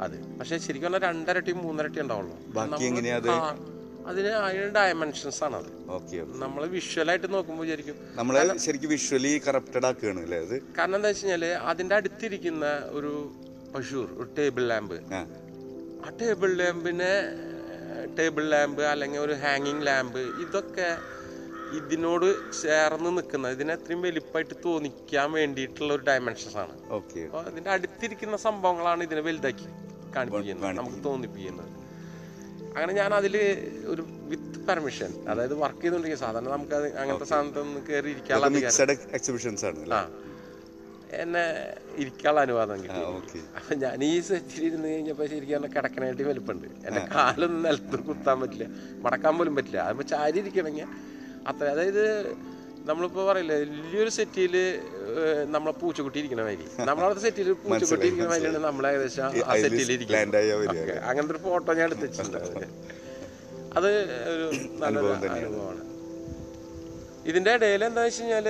[0.00, 0.16] അത്.
[0.38, 2.36] പക്ഷെ ശരിക്കും പറഞ്ഞാൽ രണ്ടരട്ടി മൂന്നരട്ടി ഉണ്ടാവുള്ളൂ.
[4.06, 5.68] അതിന് അതിന് ഡയമെൻഷൻസ് ആണ് അത്.
[6.38, 7.98] നമ്മൾ വിഷ്വലായിട്ട് നോക്കുമ്പോൾ വിചാരിക്കും.
[8.14, 10.56] നമ്മൾ ശരിക്കും വിഷ്വലി കറപ്റ്റഡ് ആക്കുകയാണ് അല്ലേ അത്?
[10.78, 13.12] കാരണം എന്താ വെച്ച് കഴിഞ്ഞാൽ അതിന്റെ അടുത്തിരിക്കുന്ന ഒരു
[13.74, 15.22] പശൂർ ഒരു ടേബിൾ ലാമ്പ് ആ.
[16.20, 17.12] ടേബിൾ ലാമ്പിനെ
[18.18, 20.88] ടേബിൾ ലാമ്പ് അല്ലെങ്കിൽ ഒരു ഹാങ്ങിങ് ലാമ്പ് ഇതൊക്കെ
[21.78, 22.26] ഇതിനോട്
[22.62, 26.74] ചേർന്ന് നിൽക്കുന്ന ഇതിനെ അത്രയും വലിപ്പമായിട്ട് തോന്നിക്കാൻ വേണ്ടിയിട്ടുള്ള ഒരു ഡയമെൻഷൻസ് ആണ്.
[27.26, 29.68] അപ്പോൾ അതിന്റെ അടുത്തിരിക്കുന്ന സംഭവങ്ങളാണ് ഇതിനെ വലുതാക്കി
[30.16, 31.70] കാണിപ്പിക്കുന്നത് നമുക്ക് തോന്നിപ്പിക്കുന്നത്.
[32.68, 33.34] അങ്ങനെ ഞാൻ അതിൽ
[33.86, 38.68] ഒരു വിത്ത് പെർമിഷൻ അതായത് വർക്ക് ചെയ്തുകൊണ്ടിരിക്കുക സാധാരണ നമുക്ക് അത് അങ്ങനത്തെ സാധനത്തൊന്നും കയറി ഇരിക്കാനുള്ള
[39.12, 40.02] എക്സിബിഷൻസ് ആണ് ആ.
[41.22, 41.42] എന്നെ
[41.96, 43.00] ഇരിക്കാനുള്ള അനുവാദം കിട്ടി.
[43.56, 46.66] അപ്പൊ ഞാൻ ഈ സെറ്റിൽ ഇരുന്ന് കഴിഞ്ഞപ്പോ ശരിക്കും പറഞ്ഞാൽ കിടക്കനായിട്ട് വലുപ്പുണ്ട്.
[46.86, 48.66] എന്റെ കാലൊന്നും നിലത്ത് കുത്താൻ പറ്റില്ല.
[49.04, 49.78] മടക്കാൻ പോലും പറ്റില്ല.
[49.78, 50.88] അതിപ്പോ ചാരി ഇരിക്കണമെങ്കിൽ
[51.50, 52.04] അത്ര അതായത്
[52.88, 54.54] നമ്മളിപ്പോ പറയില്ലേ വലിയൊരു സെറ്റിൽ
[55.54, 56.66] നമ്മളെ പൂച്ചക്കുട്ടി ഇരിക്കണ മാതിരി.
[56.88, 59.90] നമ്മളവിടുത്തെ സെറ്റിൽ പൂച്ചക്കുട്ടി ഇരിക്കുന്ന മാതിരിയാണ് നമ്മളെ ഏകദേശം ആ സെറ്റിൽ
[61.08, 62.38] അങ്ങനത്തെ ഒരു ഫോട്ടോ ഞാൻ എടുത്തിട്ടുണ്ട്
[63.78, 63.90] അത്
[64.32, 64.46] ഒരു
[64.82, 64.96] നല്ല
[65.36, 65.82] അനുഭവമാണ്.
[67.30, 68.48] ഇതിന്റെ ഇടയിൽ എന്താ വെച്ച് കഴിഞ്ഞാൽ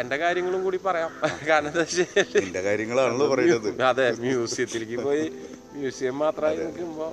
[0.00, 1.10] എന്റെ കാര്യങ്ങളും കൂടി പറയാം.
[1.48, 5.26] കാരണം എന്താ വെച്ചാൽ കാര്യങ്ങളാണല്ലോ പറയുന്നത് അതെ മ്യൂസിയത്തിലേക്ക് പോയി.
[5.74, 7.08] മ്യൂസിയം മാത്രമായി നിൽക്കുമ്പോ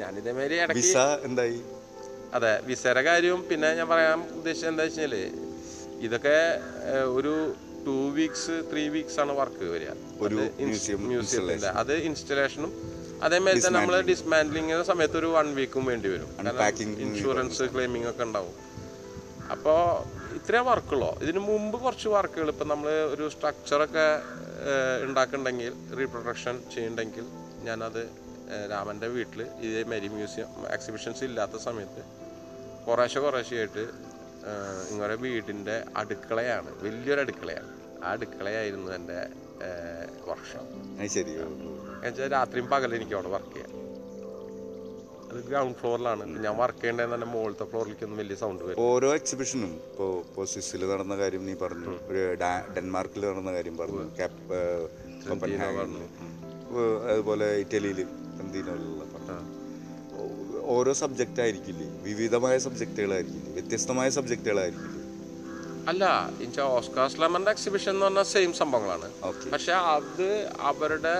[0.00, 0.92] ഞാനിതേമാതിരി ഇടയ്ക്ക്
[1.28, 1.58] എന്തായി?
[2.32, 5.14] അതെ വിസയുടെ കാര്യവും പിന്നെ ഞാൻ പറയാൻ ഉദ്ദേശിച്ചത് എന്താ വെച്ചാൽ
[6.06, 6.36] ഇതൊക്കെ
[6.92, 7.32] ഏഹ്, ഒരു
[7.86, 9.90] ടു വീക്സ് ത്രീ വീക്സ് ആണ് വർക്ക് വരിക.
[10.20, 12.72] ഒരു അത് ഇൻസ്- museum മ്യൂസിയത്തിന്റെ അത് ഇൻസ്റ്റലേഷനും
[13.22, 16.30] അതേമാതിരി തന്നെ നമ്മൾ ഡിസ്മാൻഡലിങ്ങിന്റെ സമയത്ത് ഒരു വൺ വീക്കും വേണ്ടി വരും.
[16.42, 18.54] Unpacking ഇൻഷുറൻസ് ക്ലെയിമിംഗ് ഒക്കെ ഉണ്ടാവും.
[19.50, 19.78] അപ്പോൾ
[20.38, 21.10] ഇത്രേ വർക്കുള്ളൂ.
[21.22, 24.06] ഇതിന് മുമ്പ് കുറച്ച് വർക്കുകൾ ഇപ്പം നമ്മൾ ഒരു സ്ട്രക്ചറൊക്കെ
[25.06, 27.24] ഉണ്ടാക്കുന്നുണ്ടെങ്കിൽ റീപ്രൊഡക്ഷൻ ചെയ്യണ്ടെങ്കിൽ
[27.64, 28.02] ഞാനത്
[28.52, 32.02] ഏഹ്, രാമന്റെ വീട്ടിൽ ഇതേമാതിരി മ്യൂസിയം എക്സിബിഷൻസ് ഇല്ലാത്ത സമയത്ത്
[32.86, 33.90] കുറേശ്ശെ കുറേശ്ശെയായിട്ട്
[34.90, 36.84] നിങ്ങളുടെ വീടിന്റെ അടുക്കളയാണ്.
[36.84, 37.68] വലിയൊരു അടുക്കളയാണ്.
[38.04, 39.26] ആ അടുക്കളയായിരുന്നു എന്റെ
[40.26, 40.64] വർഷം.
[41.08, 41.30] ശരി.
[41.30, 43.82] എന്നുവെച്ചാൽ രാത്രിയും പകലും എനിക്ക് അവിടെ വർക്ക് ചെയ്യാം
[45.32, 50.18] അത് ഗ്രൗണ്ട് ഫ്ലോറിലാണ് ഞാൻ വർക്ക് ചെയ്യേണ്ടത് തന്നെ മുകളിലത്തെ ഫ്ലോറിലേക്കൊന്നും വലിയ സൗണ്ട് വരും ഓരോ എക്സിബിഷനും ഇപ്പോൾ
[50.18, 51.98] ഇപ്പോൾ സ്വിസ്സിൽ നടന്ന കാര്യം നീ പറഞ്ഞു.
[52.06, 52.36] ഒരു
[52.76, 54.16] ഡെൻമാർക്കിൽ നടന്ന കാര്യം പറഞ്ഞു.
[54.16, 54.54] ക്യാപ്
[57.10, 58.00] അതുപോലെ ഇറ്റലിയിൽ
[58.40, 59.61] എന്തിനുള്ള പറഞ്ഞു.
[60.74, 61.86] ഓരോ സബ്ജക്റ്റ് ആയിരിക്കില്ലേ?
[62.08, 64.98] വിവിധമായ സബ്ജക്റ്റുകളായിരിക്കില്ലേ വ്യത്യസ്തമായ സബ്ജക്റ്റുകളായിരിക്കില്ലേ
[65.90, 69.08] അല്ല എന്നുവെച്ചാൽ ഓസ്കാർ സ്ലമറിന്റെ എക്സിബിഷൻ എന്ന് പറഞ്ഞാൽ സെയിം സംഭവങ്ങളാണ്.
[69.52, 70.28] പക്ഷെ അത്
[70.70, 71.16] അവരുടെ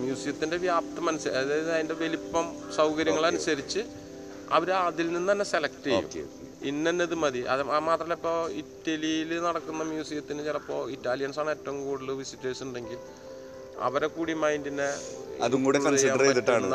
[0.00, 2.46] മ്യൂസിയത്തിന്റെ വ്യാപ്തം അനുസരിച്ച് അതായത് അതിന്റെ വലിപ്പം
[2.78, 3.82] സൗകര്യങ്ങൾ അനുസരിച്ച്
[4.56, 6.28] അവർ അതിൽ നിന്ന് തന്നെ സെലക്ട് ചെയ്യും.
[6.70, 7.40] ഇന്നത് മതി.
[7.52, 12.98] അത് ആ മാത്രമല്ല ഇപ്പോൾ ഇറ്റലിയിൽ നടക്കുന്ന മ്യൂസിയത്തിന് ചിലപ്പോൾ ഇറ്റാലിയൻസ് ആണ് ഏറ്റവും കൂടുതൽ വിസിറ്റേഴ്സ് ഉണ്ടെങ്കിൽ
[13.84, 14.88] അവരെ കൂടി മൈൻഡിനെ
[15.44, 16.68] അതും കൂടെ കൺസിഡർ ചെയ്തിട്ടാണ്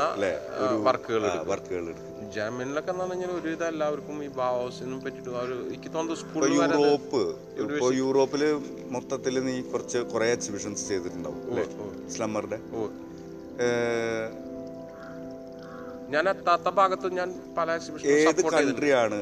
[0.87, 1.85] വർക്കുകൾ വർക്കുകൾ
[2.35, 7.21] ജർമ്മനിലൊക്കെ പറഞ്ഞാൽ ഒരുവിധം എല്ലാവർക്കും ഈ ബാവോസിനും പറ്റിയിട്ട് ഒരു എനിക്ക് തോന്നുന്നു അത് യൂറോപ്പ്
[7.63, 8.43] ഇപ്പൊ യൂറോപ്പിൽ
[8.91, 11.41] മൊത്തത്തിൽ നീ കുറച്ച് കുറെ എക്സിബിഷൻസ് ചെയ്തിട്ടുണ്ടാവും
[12.09, 12.59] സ്ലമ്മറുടെ.
[16.13, 19.19] ഞാൻ എത്താത്ത ഭാഗത്ത് ഞാൻ പല എക്സിബിഷൻ ഏത് കൺട്രിയാണ്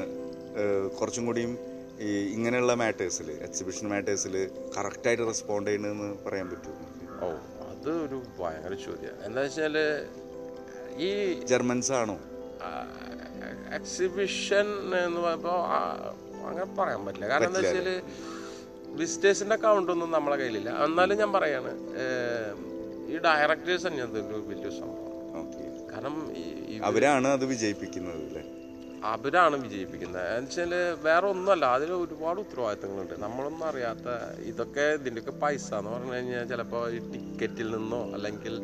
[0.99, 1.51] കുറച്ചും കൂടിയും
[2.01, 4.35] ഈ ഇങ്ങനെയുള്ള മാറ്റേഴ്സിൽ എക്സിബിഷൻ മാറ്റേഴ്സിൽ
[4.77, 6.77] കറക്റ്റായിട്ട് റെസ്പോണ്ട് ചെയ്യണമെന്ന് പറയാൻ പറ്റുമോ?
[7.21, 7.29] ഓ.
[7.79, 9.75] അത് ഒരു ഭയങ്കര ചോദ്യമാണ് എന്താ വെച്ചാൽ
[11.07, 11.09] ഈ
[11.51, 12.17] ജർമ്മൻസ് ആണോ
[13.77, 14.67] എക്സിബിഷൻ
[15.05, 15.59] എന്ന് പറയുമ്പോൾ
[16.47, 17.27] അങ്ങനെ പറയാൻ പറ്റില്ല.
[17.31, 17.87] കാരണം എന്താ വെച്ചാൽ
[18.99, 20.69] വിസിറ്റേഴ്സിന്റെ അക്കൗണ്ട് ഒന്നും നമ്മളെ കയ്യിലില്ല.
[20.85, 21.71] എന്നാലും ഞാൻ പറയാണ്
[23.11, 25.05] ഈ ഡയറക്ടേഴ്സ് തന്നെ അതൊരു വലിയ സംഭവം.
[25.91, 26.15] കാരണം
[26.89, 28.43] അവരാണ് അത് വിജയിപ്പിക്കുന്നത് അല്ലേ?
[29.03, 30.27] അവരാണ് വിജയിപ്പിക്കുന്നത്.
[30.37, 31.65] എന്നുവെച്ചാൽ വേറെ ഒന്നുമല്ല.
[31.65, 33.13] അതിൽ ഒരുപാട് ഉത്തരവാദിത്തങ്ങളുണ്ട്.
[33.19, 34.07] നമ്മളൊന്നും അറിയാത്ത
[34.51, 38.55] ഇതൊക്കെ ഇതിന്റെയൊക്കെ പൈസ എന്ന് പറഞ്ഞു കഴിഞ്ഞാൽ ചിലപ്പോൾ ഈ ടിക്കറ്റിൽ നിന്നോ അല്ലെങ്കിൽ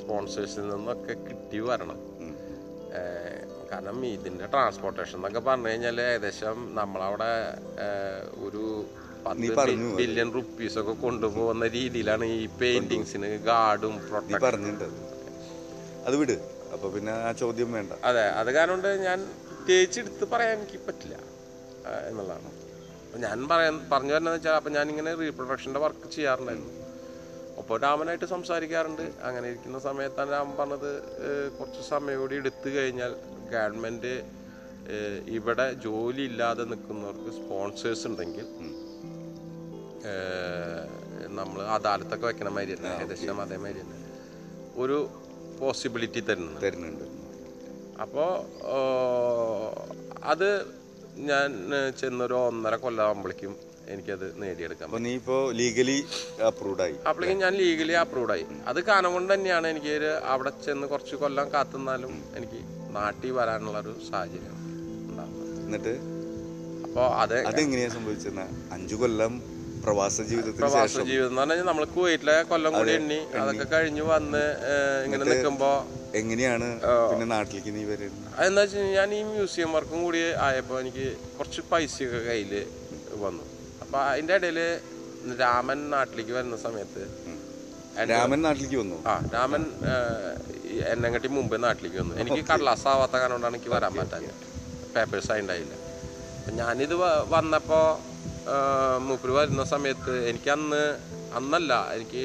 [0.00, 2.00] സ്പോൺസേഴ്സിൽ നിന്നോ ഒക്കെ കിട്ടി വരണം.
[3.72, 7.32] കാരണം ഇതിന്റെ ട്രാൻസ്പോർട്ടേഷൻ എന്നൊക്കെ പറഞ്ഞു കഴിഞ്ഞാൽ ഏകദേശം നമ്മളവിടെ
[8.48, 8.84] ഒരു
[9.26, 9.94] പത്ത്.
[9.96, 14.84] ബില്യൺ റുപ്പീസ് ഒക്കെ കൊണ്ടുപോകുന്ന രീതിയിലാണ് ഈ പെയിന്റിങ്സിന് ഗാർഡും പ്രൊട്ടക്ടും പറഞ്ഞിട്ടുണ്ട്.
[16.06, 16.36] അത് വിട്.
[16.72, 17.92] അപ്പൊ പിന്നെ ആ ചോദ്യം വേണ്ട.
[18.04, 18.28] അതെ.
[18.40, 19.26] അത് കാരണം ഞാൻ
[19.64, 21.14] പ്രത്യേകിച്ച് എടുത്ത് പറയാൻ എനിക്ക് പറ്റില്ല
[22.08, 22.48] എന്നുള്ളതാണ്.
[23.04, 26.72] അപ്പം ഞാൻ പറയാൻ പറഞ്ഞു തരുന്നതെന്ന് വെച്ചാൽ അപ്പം ഞാനിങ്ങനെ റീപ്രൊഡക്ഷന്റെ വർക്ക് ചെയ്യാറുണ്ടായിരുന്നു.
[27.60, 29.02] ഒപ്പം രാമനായിട്ട് സംസാരിക്കാറുണ്ട്.
[29.28, 30.90] അങ്ങനെ ഇരിക്കുന്ന സമയത്താണ് രാമൻ പറഞ്ഞത്
[31.58, 33.14] കുറച്ച് സമയം കൂടി എടുത്തു കഴിഞ്ഞാൽ
[33.54, 34.12] ഗവൺമെന്റ്
[35.38, 38.46] ഇവിടെ ജോലി ഇല്ലാതെ നിൽക്കുന്നവർക്ക് സ്പോൺസേഴ്സ് ഉണ്ടെങ്കിൽ
[41.40, 44.00] നമ്മൾ അദാലത്തൊക്കെ വെക്കണ മാതിരി തന്നെ ഏകദേശം അതേമാതിരി തന്നെ.
[44.82, 44.98] ഒരു
[45.60, 46.62] പോസിബിലിറ്റി തരുന്നുണ്ട്.
[46.66, 47.13] തരുന്നുണ്ട്.
[48.00, 48.30] അപ്പോൾ
[50.24, 50.48] അത്
[51.26, 51.48] ഞാൻ
[51.98, 53.52] ചെന്നൊരു ഒന്നര കൊല്ലമാകുമ്പോഴേക്കും
[53.88, 55.96] എനിക്കത് നേടിയെടുക്കാം അപ്പൊ നീ ഇപ്പോ ലീഗലി
[56.48, 56.94] അപ്രൂവ്ഡ് ആയി.
[57.08, 58.44] അപ്പോഴേക്കും ഞാൻ ലീഗലി അപ്രൂവ്ഡ് ആയി.
[58.66, 59.94] അത് കാരണം കൊണ്ട് തന്നെയാണ് എനിക്ക്
[60.32, 62.60] അവിടെ ചെന്ന് കുറച്ച് കൊല്ലം കാത്തുന്നാലും എനിക്ക്
[62.96, 64.50] നാട്ടിൽ വരാനുള്ള ഒരു സാഹചര്യം
[65.64, 65.94] എന്നിട്ട്?
[66.86, 69.34] അപ്പോൾ അത് അതെങ്ങനെയാ സംഭവിച്ചത് അഞ്ചു കൊല്ലം
[69.84, 74.44] പ്രവാസ ജീവിതത്തിൽ പ്രവാസ ജീവിതം എന്ന് പറഞ്ഞാൽ നമ്മൾ കുവൈറ്റിലെ കൊല്ലം കൂടി എണ്ണി അതൊക്കെ കഴിഞ്ഞ് വന്ന്
[75.06, 75.76] ഇങ്ങനെ നിൽക്കുമ്പോൾ
[76.20, 76.66] എങ്ങനെയാണ്
[77.10, 78.28] പിന്നെ നാട്ടിലേക്ക് നീ വരുന്നത്?
[78.38, 82.52] അതെന്താ വെച്ച് കഴിഞ്ഞാൽ ഞാൻ ഈ മ്യൂസിയം വർക്കും കൂടി ആയപ്പോൾ എനിക്ക് കുറച്ച് പൈസയൊക്കെ കയ്യിൽ
[83.24, 83.44] വന്നു.
[83.82, 84.60] അപ്പോൾ അതിന്റെ ഇടയിൽ
[85.42, 87.02] രാമൻ നാട്ടിലേക്ക് വരുന്ന സമയത്ത്
[88.12, 88.96] രാമൻ നാട്ടിലേക്ക് വന്നു?
[89.10, 89.64] ആ രാമൻ
[90.92, 92.14] എന്നെ കട്ടി മുമ്പേ നാട്ടിലേക്ക് വന്നു.
[92.22, 94.40] എനിക്ക് കടലാസ് ആവാത്ത കാരണം കൊണ്ടാണ് എനിക്ക് വരാൻ പറ്റാഞ്ഞത്.
[94.96, 95.74] പേപ്പേഴ്സ് ഉണ്ടായില്ല
[96.38, 96.96] അപ്പം ഞാനിത്
[97.36, 97.86] വന്നപ്പോൾ
[99.06, 100.82] മൂപ്പര് വരുന്ന സമയത്ത് എനിക്ക് അന്ന്
[101.38, 102.22] അന്നല്ല എനിക്ക്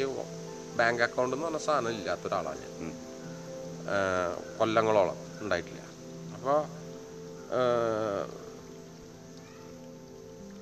[0.79, 2.88] ബാങ്ക് അക്കൗണ്ട് എന്ന് പറഞ്ഞ സാധനം ഇല്ലാത്ത ഒരാളാണ് ഞാൻ
[4.59, 5.81] കൊല്ലങ്ങളോളം ഉണ്ടായിട്ടില്ല.
[6.35, 6.57] അപ്പോൾ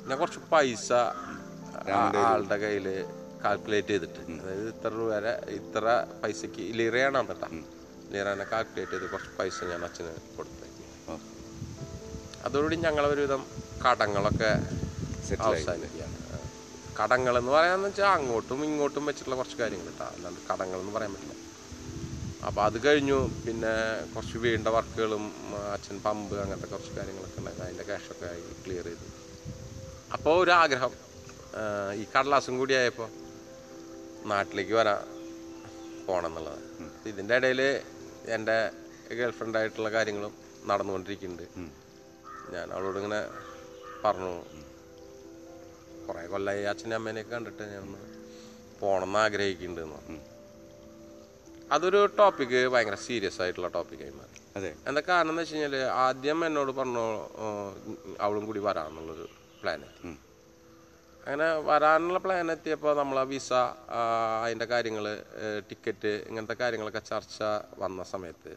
[0.07, 0.89] ഞാൻ കുറച്ച് പൈസ
[2.27, 2.87] ആളുടെ കയ്യിൽ
[3.43, 4.21] കാൽക്കുലേറ്റ് ചെയ്തിട്ട്.
[4.41, 5.85] അതായത് ഇത്ര രൂപ വരെ ഇത്ര
[6.21, 7.49] പൈസക്ക് ലിറയാണ് കേട്ടാ
[8.13, 10.55] ലിറാനെ കാൽക്കുലേറ്റ് ചെയ്ത് കുറച്ച് പൈസ ഞാൻ അച്ഛന് കൊടുത്തു
[12.45, 13.41] അതോടുകൂടി ഞങ്ങൾ ഒരുവിധം
[13.85, 14.51] കടങ്ങളൊക്കെ.
[15.47, 16.15] അവസാനിക്കുകയാണ്
[16.99, 21.35] കടങ്ങൾ എന്ന് പറയാന്ന് വെച്ചാൽ അങ്ങോട്ടും ഇങ്ങോട്ടും വെച്ചിട്ടുള്ള കുറച്ച് കാര്യങ്ങൾ കേട്ടോ അല്ലാണ്ട് കടങ്ങൾ എന്ന് പറയാൻ പറ്റില്ല.
[22.45, 23.19] അപ്പോൾ അത് കഴിഞ്ഞു.
[23.45, 23.73] പിന്നെ
[24.13, 25.23] കുറച്ച് വീണ്ട വർക്കുകളും
[25.73, 27.65] അച്ഛൻ പമ്പ് അങ്ങനത്തെ കുറച്ച് കാര്യങ്ങളൊക്കെ ഉണ്ടായിരുന്നു.
[27.67, 29.07] അതിന്റെ ക്യാഷൊക്കെ ആയി ക്ലിയർ ചെയ്തു.
[30.15, 30.93] അപ്പോൾ ഒരു ആഗ്രഹം
[32.01, 33.09] ഈ കടലാസും കൂടി ആയപ്പോൾ
[34.31, 35.01] നാട്ടിലേക്ക് വരാൻ
[36.07, 36.61] പോകണം എന്നുള്ളത്
[37.11, 37.61] ഇതിന്റെ ഇടയിൽ
[38.35, 38.57] എന്റെ
[39.19, 40.33] ഗേൾഫ്രണ്ടായിട്ടുള്ള കാര്യങ്ങളും
[40.69, 41.45] നടന്നുകൊണ്ടിരിക്കുന്നുണ്ട്.
[42.53, 43.21] ഞാൻ അവളോട് ഇങ്ങനെ
[44.05, 44.33] പറഞ്ഞു.
[46.07, 48.01] കുറേ കൊല്ലമായി അച്ഛനും അമ്മേനെയൊക്കെ കണ്ടിട്ട് ഞാനൊന്ന്
[48.81, 50.21] പോകണമെന്ന് ആഗ്രഹിക്കുന്നുണ്ട് എന്ന് പറഞ്ഞു.
[51.71, 54.41] അതൊരു ടോപ്പിക് ഭയങ്കര സീരിയസ് ആയിട്ടുള്ള ടോപ്പിക്കായി മാറി.
[54.55, 54.75] അതെ.
[54.87, 55.75] എന്താ കാരണം എന്ന് വെച്ച് കഴിഞ്ഞാൽ
[56.05, 57.05] ആദ്യം എന്നോട് പറഞ്ഞു
[58.19, 59.27] അവളും കൂടി വരാമെന്നുള്ളൊരു
[59.61, 59.81] പ്ലാൻ.
[61.27, 63.53] അങ്ങനെ വരാനുള്ള പ്ലാൻ എത്തിയപ്പോൾ നമ്മൾ വിസ
[64.43, 65.05] അതിന്റെ കാര്യങ്ങൾ
[65.69, 67.39] ടിക്കറ്റ് ഇങ്ങനത്തെ കാര്യങ്ങളൊക്കെ ചർച്ച
[67.77, 68.53] വന്ന സമയത്ത്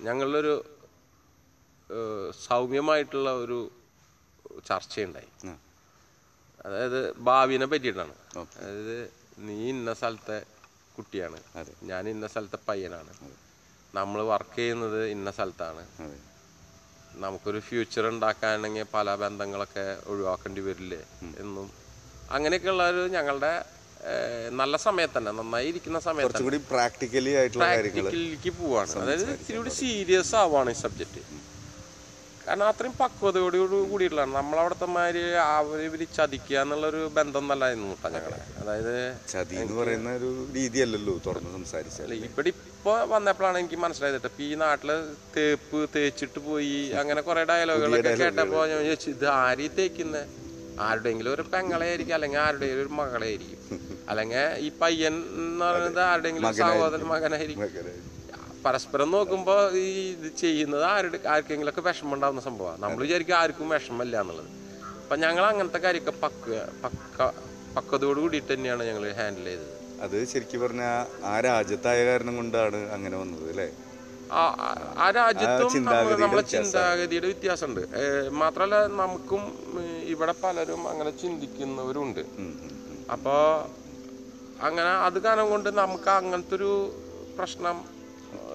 [0.00, 0.54] ഞങ്ങളിലൊരു
[2.46, 3.58] സൗമ്യമായിട്ടുള്ള ഒരു
[4.68, 5.30] ചർച്ചയുണ്ടായി.
[6.66, 8.14] അതായത് ഭാവിനെ പറ്റിയിട്ടാണ്.
[8.38, 10.38] അതായത് നീ ഇന്ന സ്ഥലത്തെ
[10.96, 11.38] കുട്ടിയാണ്.
[11.90, 13.12] ഞാൻ ഇന്ന സ്ഥലത്തെ പയ്യനാണ്.
[13.98, 15.82] നമ്മൾ വർക്ക് ചെയ്യുന്നത് ഇന്ന സ്ഥലത്താണ്.
[17.24, 21.00] നമുക്കൊരു ഫ്യൂച്ചർ ഉണ്ടാക്കാനെങ്കിൽ പല ബന്ധങ്ങളൊക്കെ ഒഴിവാക്കേണ്ടി വരില്ലേ
[21.44, 21.68] എന്നും.
[22.36, 23.52] അങ്ങനെയൊക്കെയുള്ള ഒരു ഞങ്ങളുടെ
[24.60, 28.92] നല്ല സമയത്ത് തന്നെ നന്നായി ഇരിക്കുന്ന സമയത്ത് പ്രാക്ടിക്കലി ആയിട്ടുള്ള പ്രാക്ടിക്കലിലേക്ക് പോവാണ്.
[29.02, 31.20] അതായത് ഇത്തിരി കൂടി സീരിയസ് ആവാണ് ഈ സബ്ജക്റ്റ്
[32.46, 33.56] കാരണം അത്രയും പക്വതയോട്
[33.90, 34.32] കൂടിയിട്ടുള്ളതാണ്.
[34.38, 38.38] നമ്മളവിടുത്തെ മാതിരി അവർ ഇവർ ചതിക്കുക എന്നുള്ളൊരു ബന്ധം നല്ലായിരുന്നു കേട്ടോ ഞങ്ങളെ.
[38.60, 38.94] അതായത്
[39.32, 44.90] ചതി എന്ന് പറയുന്ന ഒരു രീതിയല്ലല്ലോ തുറന്ന് സംസാരിച്ചാൽ ഇവിടെ ഇപ്പൊ വന്നപ്പോഴാണ് എനിക്ക് മനസ്സിലായത് ഇപ്പൊ ഈ നാട്ടിൽ
[45.36, 50.24] തേപ്പ് തേച്ചിട്ട് പോയി അങ്ങനെ കുറെ ഡയലോഗുകളൊക്കെ കേട്ടപ്പോൾ ഞാൻ ചോദിച്ചു ഇത് ആരീ തേക്കുന്നത്
[50.82, 53.58] ആരുടെയെങ്കിലും ഒരു പെങ്ങളെ ആയിരിക്കും അല്ലെങ്കിൽ ആരുടെയെങ്കിലും ഒരു മകളെ ആയിരിക്കും
[54.10, 57.62] അല്ലെങ്കിൽ ഈ പയ്യൻ എന്ന് പറയുന്നത് ആരുടെയെങ്കിലും സഹോദരൻ മകനായിരിക്കും.
[58.64, 64.20] പരസ്പരം നോക്കുമ്പോൾ ഈ ഇത് ചെയ്യുന്നത് ആരുടെ ആർക്കെങ്കിലും ഒക്കെ വിഷമം ഉണ്ടാകുന്ന സംഭവമാണ് നമ്മൾ വിചാരിക്കും ആർക്കും വിഷമമില്ല
[64.20, 64.46] എന്നുള്ളത്.
[65.02, 66.50] അപ്പം ഞങ്ങൾ അങ്ങനത്തെ കാര്യമൊക്കെ പക്ക
[66.84, 67.32] പക്ക
[67.76, 70.02] പക്കതോട് കൂടിയിട്ട് തന്നെയാണ് ഞങ്ങൾ ഹാൻഡിൽ ചെയ്തത്.
[70.02, 73.70] അത് ശരിക്കും പറഞ്ഞാൽ ആ രാജ്യത്തായ കാരണം കൊണ്ടാണ് അങ്ങനെ വന്നത് അല്ലേ?
[74.32, 76.42] ആ- രാജ്യത്തും നമ്മളെ.
[76.42, 77.80] ചിന്താഗതിയുടെ വ്യത്യാസമുണ്ട്.
[78.30, 79.42] മാത്രമല്ല നമുക്കും
[80.06, 82.20] ഇവിടെ പലരും അങ്ങനെ ചിന്തിക്കുന്നവരുണ്ട്.
[83.12, 83.42] അപ്പോൾ
[84.64, 86.92] അങ്ങനെ അത് കാരണം കൊണ്ട് നമുക്ക് അങ്ങനത്തെ ഒരു
[87.38, 88.01] പ്രശ്നം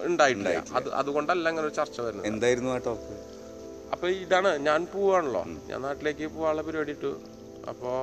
[0.06, 0.52] ഉണ്ടായിട്ടില്ല.
[0.74, 2.26] അത് അതുകൊണ്ടല്ല അങ്ങനെ ഒരു ചർച്ച വരുന്നത്.
[2.26, 3.16] എന്തായിരുന്നു ആ ടോക്ക്
[3.92, 5.42] അപ്പൊ ഇതാണ് ഞാൻ പോവാണല്ലോ.
[5.66, 7.12] ഞാൻ നാട്ടിലേക്ക് പോവാനുള്ള പരിപാടി ഇട്ടു
[7.68, 7.96] അപ്പോൾ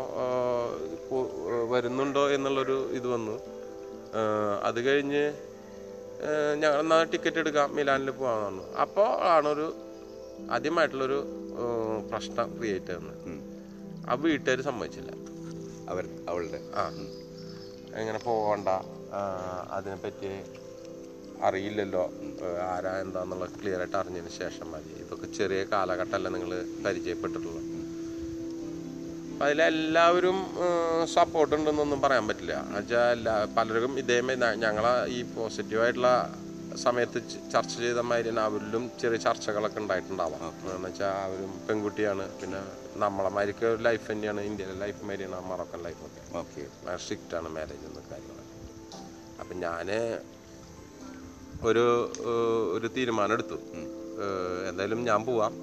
[1.69, 3.35] വരുന്നുണ്ടോ എന്നുള്ളൊരു ഇത് വന്നു.
[4.63, 5.23] അത് കഴിഞ്ഞ്
[6.61, 9.67] ഞങ്ങൾ എന്നാൽ ടിക്കറ്റ് എടുക്കാം മിലാനിൽ പോകാമെന്ന് അപ്പോൾ ആണൊരു
[10.51, 11.19] ആദ്യമായിട്ടുള്ളൊരു
[12.11, 13.41] പ്രശ്നം ക്രിയേറ്റ് ചെയ്യുന്നത്
[14.09, 15.11] ആ വീട്ടുകാർ സമ്മതിച്ചില്ല.
[15.89, 16.59] അവർ അവളുടെ.
[16.75, 16.83] ആ.
[17.95, 18.69] എങ്ങനെ പോകണ്ട
[19.71, 20.31] അതിനെപ്പറ്റി
[21.47, 22.03] അറിയില്ലല്ലോ.
[22.73, 24.93] ആരാ എന്താന്നുള്ള ക്ലിയർ ആയിട്ട് അറിഞ്ഞതിന് ശേഷം മതി.
[25.03, 26.51] ഇതൊക്കെ ചെറിയ കാലഘട്ടമല്ല നിങ്ങൾ
[26.85, 27.61] പരിചയപ്പെട്ടിട്ടുള്ളത്
[29.31, 30.37] അപ്പം അതിലെല്ലാവരും
[31.13, 32.53] സപ്പോർട്ട് ഉണ്ടെന്നൊന്നും പറയാൻ പറ്റില്ല.
[32.65, 36.11] എന്നുവെച്ചാൽ എല്ലാ പലർക്കും ഇതേമാതിരി ഞങ്ങളെ ഈ പോസിറ്റീവായിട്ടുള്ള
[36.83, 37.19] സമയത്ത്
[37.53, 40.41] ചർച്ച ചെയ്ത മാതിരി തന്നെ അവരിലും ചെറിയ ചർച്ചകളൊക്കെ ഉണ്ടായിട്ടുണ്ടാവാം.
[40.75, 42.25] എന്ന് വെച്ചാൽ അവരും പെൺകുട്ടിയാണ്.
[42.41, 42.61] പിന്നെ
[43.03, 44.41] നമ്മളെ മാതിരിക്ക് ഒരു ലൈഫ് തന്നെയാണ്.
[44.41, 48.41] ഇന്ത്യയിലെ ലൈഫ് മാതിരിയാണ് ലൈഫ് ലൈഫൊക്കെ ഓക്കെ സ്ട്രിക്റ്റ് ആണ് മാരേജ് എന്ന കാര്യങ്ങൾ
[49.41, 49.87] അപ്പം ഞാൻ
[51.69, 51.85] ഒരു
[52.75, 53.57] ഒരു തീരുമാനം എടുത്തു
[54.69, 55.53] എന്തായാലും ഞാൻ പോവാം.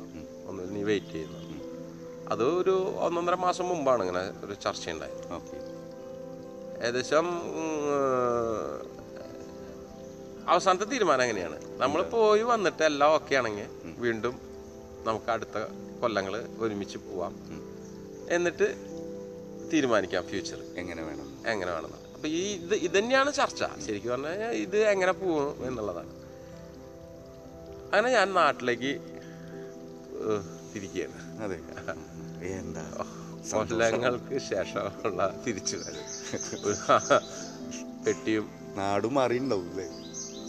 [0.50, 1.38] ഒന്ന് നീ വെയിറ്റ് ചെയ്യുന്നു.
[2.32, 2.74] അത് ഒരു
[3.06, 5.58] ഒന്നൊന്നര മാസം മുമ്പാണ് ഇങ്ങനെ ഒരു ചർച്ച ഉണ്ടായത് ഓക്കെ.
[6.84, 7.26] ഏകദേശം
[10.52, 11.58] അവസാനത്തെ തീരുമാനം എങ്ങനെയാണ്?
[11.82, 13.68] നമ്മൾ പോയി വന്നിട്ട് എല്ലാം ഓക്കെ ആണെങ്കിൽ
[14.04, 14.34] വീണ്ടും
[15.08, 15.58] നമുക്ക് അടുത്ത
[16.00, 17.34] കൊല്ലങ്ങൾ ഒരുമിച്ച് പോവാം.
[18.36, 18.68] എന്നിട്ട്
[19.72, 21.28] തീരുമാനിക്കാം ഫ്യൂച്ചർ എങ്ങനെ വേണം?
[21.52, 23.62] എങ്ങനെ വേണമെന്ന് അപ്പൊ ഈ ഇത് ഇത് തന്നെയാണ് ചർച്ച.
[23.86, 26.12] ശരിക്കും പറഞ്ഞു കഴിഞ്ഞാൽ ഇത് എങ്ങനെ പോകും എന്നുള്ളതാണ്.
[27.86, 28.92] അങ്ങനെ ഞാൻ നാട്ടിലേക്ക്
[30.74, 31.18] തിരിക്കുകയാണ്.
[31.44, 31.58] അതെ.
[32.50, 32.84] എന്താ?
[33.50, 35.76] കൊല്ലങ്ങൾക്ക് ശേഷമുള്ള തിരിച്ചു
[38.06, 39.88] പെട്ടിയും നാടും മാറിയിട്ടുണ്ടാവും നാടല്ല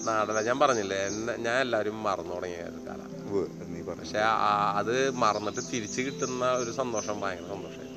[0.05, 3.09] നാടല ഞാൻ പറഞ്ഞില്ലേ എന്നെ ഞാൻ എല്ലാവരും മറന്നു തുടങ്ങിയ കാലം
[3.89, 4.21] പക്ഷെ
[4.75, 7.89] അത് മറന്നിട്ട് തിരിച്ചു കിട്ടുന്ന ഒരു സന്തോഷം ഭയങ്കര സന്തോഷമായിരുന്നു.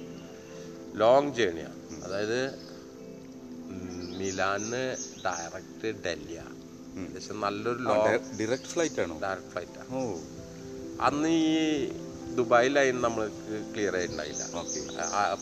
[0.94, 2.40] ലോങ് ജേണിയാണ് അതായത്
[4.18, 4.82] മിലാന്
[5.24, 5.88] ഡയറക്റ്റ്
[7.00, 9.16] ഏകദേശം നല്ലൊരു ലോങ് ഡയറക്റ്റ് ഫ്ലൈറ്റ് ആണോ?
[9.24, 10.02] ഡയറക്റ്റ് ഫ്ലൈറ്റ് ഓ.
[11.06, 11.56] അന്ന് ഈ
[12.36, 14.42] ദുബായ് ലൈൻ നമ്മൾക്ക് ക്ലിയർ ആയിട്ടുണ്ടായില്ല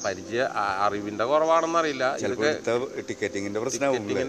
[0.05, 0.41] പരിചയ
[0.85, 2.05] അറിവിന്റെ കുറവാണെന്നറിയില്ല
[3.09, 3.61] ടിക്കറ്റിംഗിന്റെ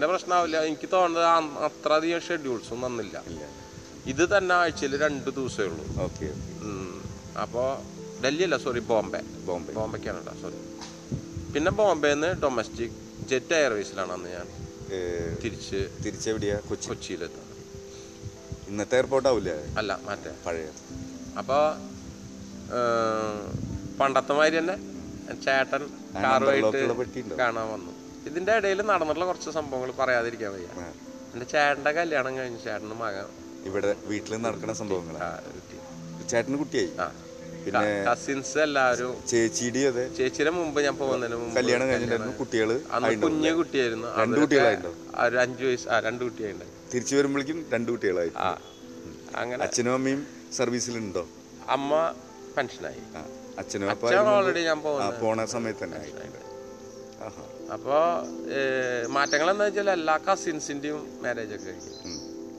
[0.08, 3.16] പ്രശ്നമാവില്ല എനിക്ക് തോന്നുന്നത് അത്രയധികം അത്ര അധികം ഷെഡ്യൂൾസും വന്നില്ല
[4.06, 5.84] ഇത് തന്നെ ആഴ്ചയിൽ രണ്ട് ദിവസമേ ഉള്ളൂ.
[7.42, 7.62] അപ്പോ
[8.22, 9.20] ഡൽഹി അല്ല സോറി ബോംബെ.
[9.46, 9.72] ബോംബെ.
[9.72, 10.60] ബോംബെക്കാണ് കേട്ടോ സോറി
[11.52, 14.46] പിന്നെ ബോംബെന്ന് ഡൊമസ്റ്റിക് ജെറ്റ് എയർവേസിലാണ് അന്ന് ഞാൻ
[15.44, 16.58] തിരിച്ച് തിരിച്ചെവിടെയാ?
[16.68, 16.88] കൊച്ചി?
[16.88, 17.56] കൊച്ചിയിലെത്തുന്നത്.
[18.68, 20.34] ഇന്നത്തെ എയർപോർട്ട് ആവില്ലേ അല്ല മറ്റേ.
[20.46, 20.66] പഴയ.
[21.38, 21.64] അപ്പോൾ
[24.00, 24.76] പണ്ടത്തെ മാതിരി തന്നെ
[25.44, 25.82] ചേട്ടൻ
[26.14, 27.92] കാറുമായിട്ട് കാണാൻ വന്നു.
[28.26, 30.66] ഇതിന്റെ ഇടയിൽ നടന്നിട്ടുള്ള കുറച്ച് സംഭവങ്ങൾ പറയാതിരിക്കാൻ വയ്യ.
[30.66, 30.82] എന്റെ
[31.32, 33.26] എന്റെ ചേട്ടന്റെ കല്യാണം കഴിഞ്ഞ് ചേട്ടന് മകൻ.
[33.64, 35.16] ഇവിടെ വീട്ടിൽ നടക്കുന്ന സംഭവങ്ങൾ
[36.28, 36.90] ചേട്ടന് കുട്ടിയായി?
[37.00, 37.12] ആ.
[37.66, 40.04] പിന്നെ കസിൻസ് എല്ലാവരും ചേച്ചിയുടെ അതെ.
[40.18, 42.34] ചേച്ചിയുടെ മുമ്പ് ഞാൻ പോകുന്നതിന് മുമ്പ് കല്യാണം കഴിഞ്ഞിട്ടുണ്ടായിരുന്നു.
[42.40, 44.08] കുട്ടികൾ അന്ന് കുഞ്ഞു കുട്ടിയായിരുന്നു.
[44.10, 44.92] രണ്ട് അവരൊക്കെ കുട്ടികളായിട്ടുണ്ടോ?
[45.24, 48.50] ഒരു അഞ്ചു വയസ്സ് ആ രണ്ട് കുട്ടിയായിട്ടുണ്ട് തിരിച്ചു വരുമ്പോഴേക്കും രണ്ട് കുട്ടികളായി ആ
[49.42, 50.20] അങ്ങനെ അച്ഛനും അമ്മയും
[50.58, 51.24] സർവീസിലുണ്ടോ?
[51.76, 51.92] അമ്മ
[52.56, 53.02] പെൻഷനായി.
[53.60, 54.78] അച്ഛനും അപ്പൊ ഓൾറെഡി ഞാൻ
[55.22, 56.00] പോണ സമയത്ത് തന്നെ
[57.76, 58.02] അപ്പോൾ
[59.14, 61.92] മാറ്റങ്ങൾ എന്താ വെച്ചാൽ എല്ലാ കസിൻസിന്റെയും മാരേജ് ഒക്കെ കഴിഞ്ഞു.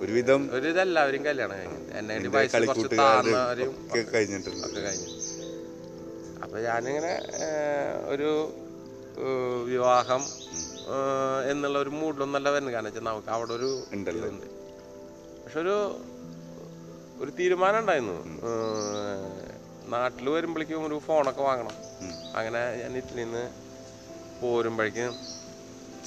[0.04, 1.80] ഒരുവിധം ഒരു ഇതെല്ലാവരും കല്യാണം കഴിഞ്ഞു.
[2.00, 4.66] എന്നെ എന്റെ വയസ്സ് കുറച്ച് കളിക്കൂട്ടുകാരും താഴ്ന്നവരും ഒക്കെ കഴിഞ്ഞിട്ടുണ്ട്.
[4.68, 5.12] ഒക്കെ കഴിഞ്ഞു.
[6.44, 7.14] അപ്പൊ ഞാനിങ്ങനെ
[8.14, 8.30] ഒരു
[9.72, 10.24] വിവാഹം
[11.52, 12.74] എന്നുള്ള ഒരു മൂഡിലൊന്നല്ല വരുന്നത്.
[12.76, 13.70] കാരണം വെച്ചാൽ നമുക്ക് അവിടെ ഒരു
[14.32, 14.48] ഉണ്ട്
[15.44, 15.76] പക്ഷെ ഒരു
[17.24, 18.18] ഒരു തീരുമാനം ഉണ്ടായിരുന്നു.
[19.94, 21.76] നാട്ടിൽ വരുമ്പോഴേക്കും ഒരു ഫോണൊക്കെ വാങ്ങണം.
[22.40, 23.44] അങ്ങനെ ഞാൻ ഇറ്റലിയിൽ നിന്ന്
[24.42, 25.14] പോരുമ്പോഴേക്കും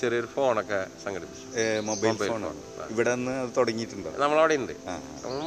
[0.01, 1.47] ചെറിയൊരു ഫോണൊക്കെ സംഘടിപ്പിച്ചു.
[1.91, 2.45] Mobile phone.
[2.95, 4.11] ഇവിടെ നിന്ന് അത് തുടങ്ങിയിട്ടുണ്ടോ?
[4.25, 4.75] നമ്മളവിടെ ഉണ്ട്.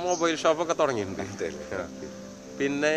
[0.08, 1.24] മൊബൈൽ ഷോപ്പൊക്കെ തുടങ്ങിയിട്ടുണ്ട്.
[2.60, 2.96] പിന്നെ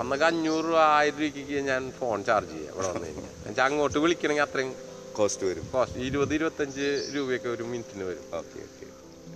[0.00, 3.30] അന്നൊക്കെ അഞ്ഞൂറ് രൂപ ആയിരം രൂപയ്ക്ക് ഞാൻ ഫോൺ ചാർജ് ചെയ്യാം ഇവിടെ വന്നു കഴിഞ്ഞാൽ.
[3.36, 4.72] എന്നുവെച്ചാൽ അങ്ങോട്ട് വിളിക്കണമെങ്കിൽ അത്രയും
[5.18, 5.64] കോസ്റ്റ് വരും.
[5.74, 6.00] കോസ്റ്റ്.
[6.08, 8.24] ഇരുപത് ഇരുപത്തഞ്ച് രൂപയൊക്കെ ഒരു മിനിറ്റിന് വരും.
[8.40, 8.86] Okay okay.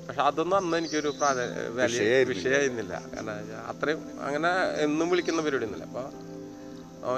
[0.09, 1.87] പക്ഷെ അതൊന്നും അന്ന് എനിക്കൊരു പ്രാധാന്യ
[2.30, 2.94] വിഷയമായിരുന്നില്ല.
[3.14, 3.37] കാരണം
[3.72, 4.50] അത്രയും അങ്ങനെ
[4.87, 6.06] എന്നും വിളിക്കുന്ന പരിപാടി ഒന്നുമില്ല അപ്പോൾ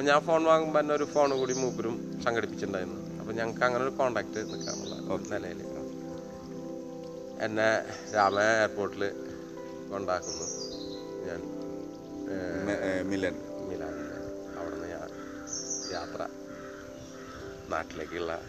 [0.02, 3.18] ഞാൻ ഫോൺ വാങ്ങുമ്പോൾ തന്നെ ഒരു ഫോൺ കൂടി മൂപ്പരും സംഘടിപ്പിച്ചിട്ടുണ്ടായിരുന്നു.
[3.20, 4.94] അപ്പോൾ ഞങ്ങൾക്ക് അങ്ങനെ ഒരു കോണ്ടാക്ട് നിൽക്കാനുള്ള
[5.34, 5.60] നിലയിൽ
[7.44, 7.68] എന്നെ
[8.14, 9.04] രാമ എയർപോർട്ടിൽ
[9.90, 10.46] കൊണ്ടാക്കുന്നു.
[11.26, 11.40] ഞാൻ
[13.10, 13.36] മിലൻ.
[13.68, 13.94] മിലാൻ.
[14.58, 15.08] അവിടെ നിന്ന് ഞാൻ
[15.92, 16.28] യാത്ര
[17.70, 18.40] നാട്ടിലേക്കുള്ള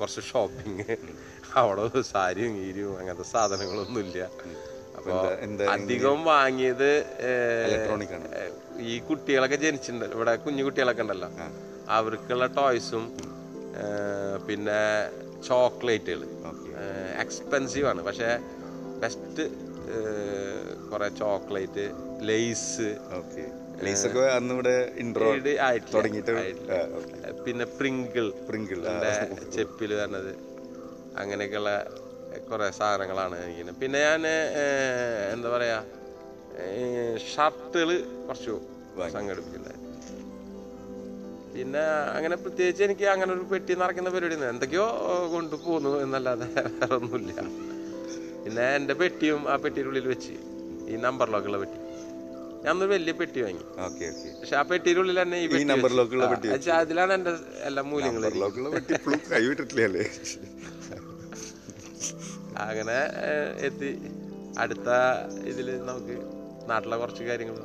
[0.00, 0.98] കുറച്ച് ഷോപ്പിംഗ്
[1.54, 4.00] അവിടെ സാരിയും ഗീരിയും അങ്ങനത്തെ സാധനങ്ങളൊന്നും
[5.74, 6.90] അധികം വാങ്ങിയത്
[7.68, 8.28] ഇലക്ട്രോണിക് ആണ്.
[8.92, 10.06] ഈ കുട്ടികളൊക്കെ ജനിച്ചിട്ടുണ്ട്.
[10.16, 11.30] ഇവിടെ കുഞ്ഞു കുട്ടികളൊക്കെ ഉണ്ടല്ലോ.
[11.96, 13.04] അവർക്കുള്ള ടോയ്സും
[14.46, 14.80] പിന്നെ
[15.48, 16.22] ചോക്ലേറ്റുകൾ
[17.24, 18.00] എക്സ്പെൻസീവ് ആണ്.
[18.08, 18.30] പക്ഷേ
[19.02, 19.44] ബെസ്റ്റ്
[20.90, 21.84] കുറെ ചോക്ലേറ്റ്
[25.94, 26.32] തുടങ്ങിയിട്ട്
[27.46, 28.78] പിന്നെ പ്രിങ്കിൾ പ്രിങ്കിൾ
[29.56, 30.32] ചെപ്പിൽ പറഞ്ഞത്.
[31.20, 31.72] അങ്ങനെയൊക്കെയുള്ള
[32.50, 33.72] കുറേ സാധനങ്ങളാണ് ഇങ്ങനെ.
[33.80, 34.22] പിന്നെ ഞാൻ
[35.34, 35.78] എന്താ പറയാ
[37.32, 37.90] ഷർട്ടുകൾ
[38.26, 38.52] കുറച്ച്
[39.16, 39.88] സംഘടിപ്പിച്ചിട്ടുണ്ടായിരുന്നു
[41.54, 41.82] പിന്നെ
[42.16, 44.86] അങ്ങനെ പ്രത്യേകിച്ച് എനിക്ക് അങ്ങനെ ഒരു പെട്ടി നിറയ്ക്കുന്ന പരിപാടി എന്തൊക്കെയോ
[45.34, 47.32] കൊണ്ടുപോകുന്നു എന്നല്ലാതെ വേറെ ഒന്നുമില്ല
[48.44, 50.34] പിന്നെ എന്റെ പെട്ടിയും ആ പെട്ടിയുടെ ഉള്ളിൽ വെച്ച്
[50.90, 51.78] ഈ നമ്പർ ലോക്കുള്ള പെട്ടി.
[52.64, 53.64] ഞാൻ ഒരു വലിയ പെട്ടി വാങ്ങി.
[54.40, 56.48] പക്ഷെ ആ പെട്ടിയുടെ ഉള്ളിൽ തന്നെ ഈ നമ്പറിലൊക്കെയുള്ള പെട്ടി
[56.80, 57.32] അതിലാണ് എന്റെ
[57.68, 58.32] എല്ലാ മൂല്യങ്ങളും.
[62.58, 62.98] അങ്ങനെ
[63.66, 63.90] എത്തി.
[64.58, 64.88] അടുത്ത
[65.50, 66.16] ഇതിൽ നമുക്ക്
[66.70, 67.58] നാട്ടിലെ കുറച്ച് കാര്യങ്ങൾ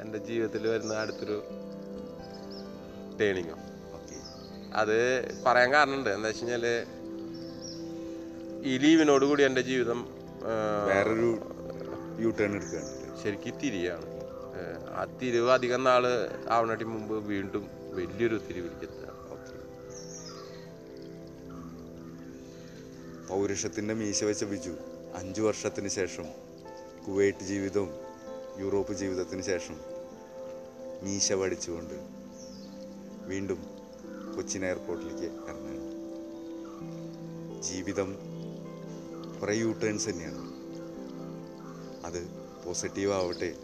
[0.00, 1.38] എന്റെ ജീവിതത്തിൽ വരുന്ന അടുത്തൊരു
[3.20, 3.56] ടേണിങ്ങോ
[4.74, 4.96] അത്
[5.46, 6.10] പറയാൻ കാരണമുണ്ട്.
[6.10, 6.66] എന്താ വെച്ച് കഴിഞ്ഞാൽ
[8.64, 10.00] ഈ ലീവിനോട് കൂടി എന്റെ ജീവിതം
[10.86, 11.30] വേറൊരു
[12.20, 12.90] യു ടേൺ എടുക്കുകയാണ്
[13.22, 14.06] ശരിക്കും തിരിയാണ്.
[14.90, 16.04] ആ തിരിവ് അധികം നാൾ
[16.50, 19.07] ആവണടി മുമ്പ് വീണ്ടും വലിയൊരു തിരിവിലേക്ക് എത്തുക.
[23.28, 24.76] പൗരുഷത്തിന്റെ മീശ വെച്ച ബിജു
[25.14, 26.24] അഞ്ചു വർഷത്തിന് ശേഷം
[27.06, 27.88] കുവൈറ്റ് ജീവിതവും
[28.58, 29.80] യൂറോപ്പ് ജീവിതത്തിന് ശേഷം
[31.02, 31.94] മീശ വടിച്ചുകൊണ്ട്
[33.26, 33.58] വീണ്ടും
[34.36, 35.88] കൊച്ചിൻ എയർപോർട്ടിലേക്ക് ഇറങ്ങുകയാണ്
[37.62, 38.16] ജീവിതം
[39.40, 40.52] കുറേ യൂ ടേൺസ് തന്നെയാണ്.
[42.06, 42.28] അത്
[42.66, 43.54] പോസിറ്റീവ് ആവട്ടെ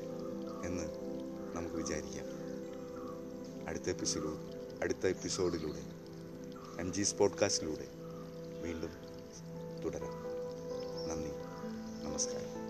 [0.65, 0.83] എന്ന്
[1.57, 2.27] നമുക്ക് വിചാരിക്കാം.
[3.69, 4.37] അടുത്ത എപ്പിസോഡ്
[4.83, 5.83] അടുത്ത എപ്പിസോഡിലൂടെ
[6.81, 7.89] എം ജി സ്പോഡ്കാസ്റ്റിലൂടെ
[8.63, 9.14] വീണ്ടും
[9.85, 10.13] തുടരാം.
[11.09, 11.31] നന്ദി.
[12.05, 12.64] നമസ്കാരം.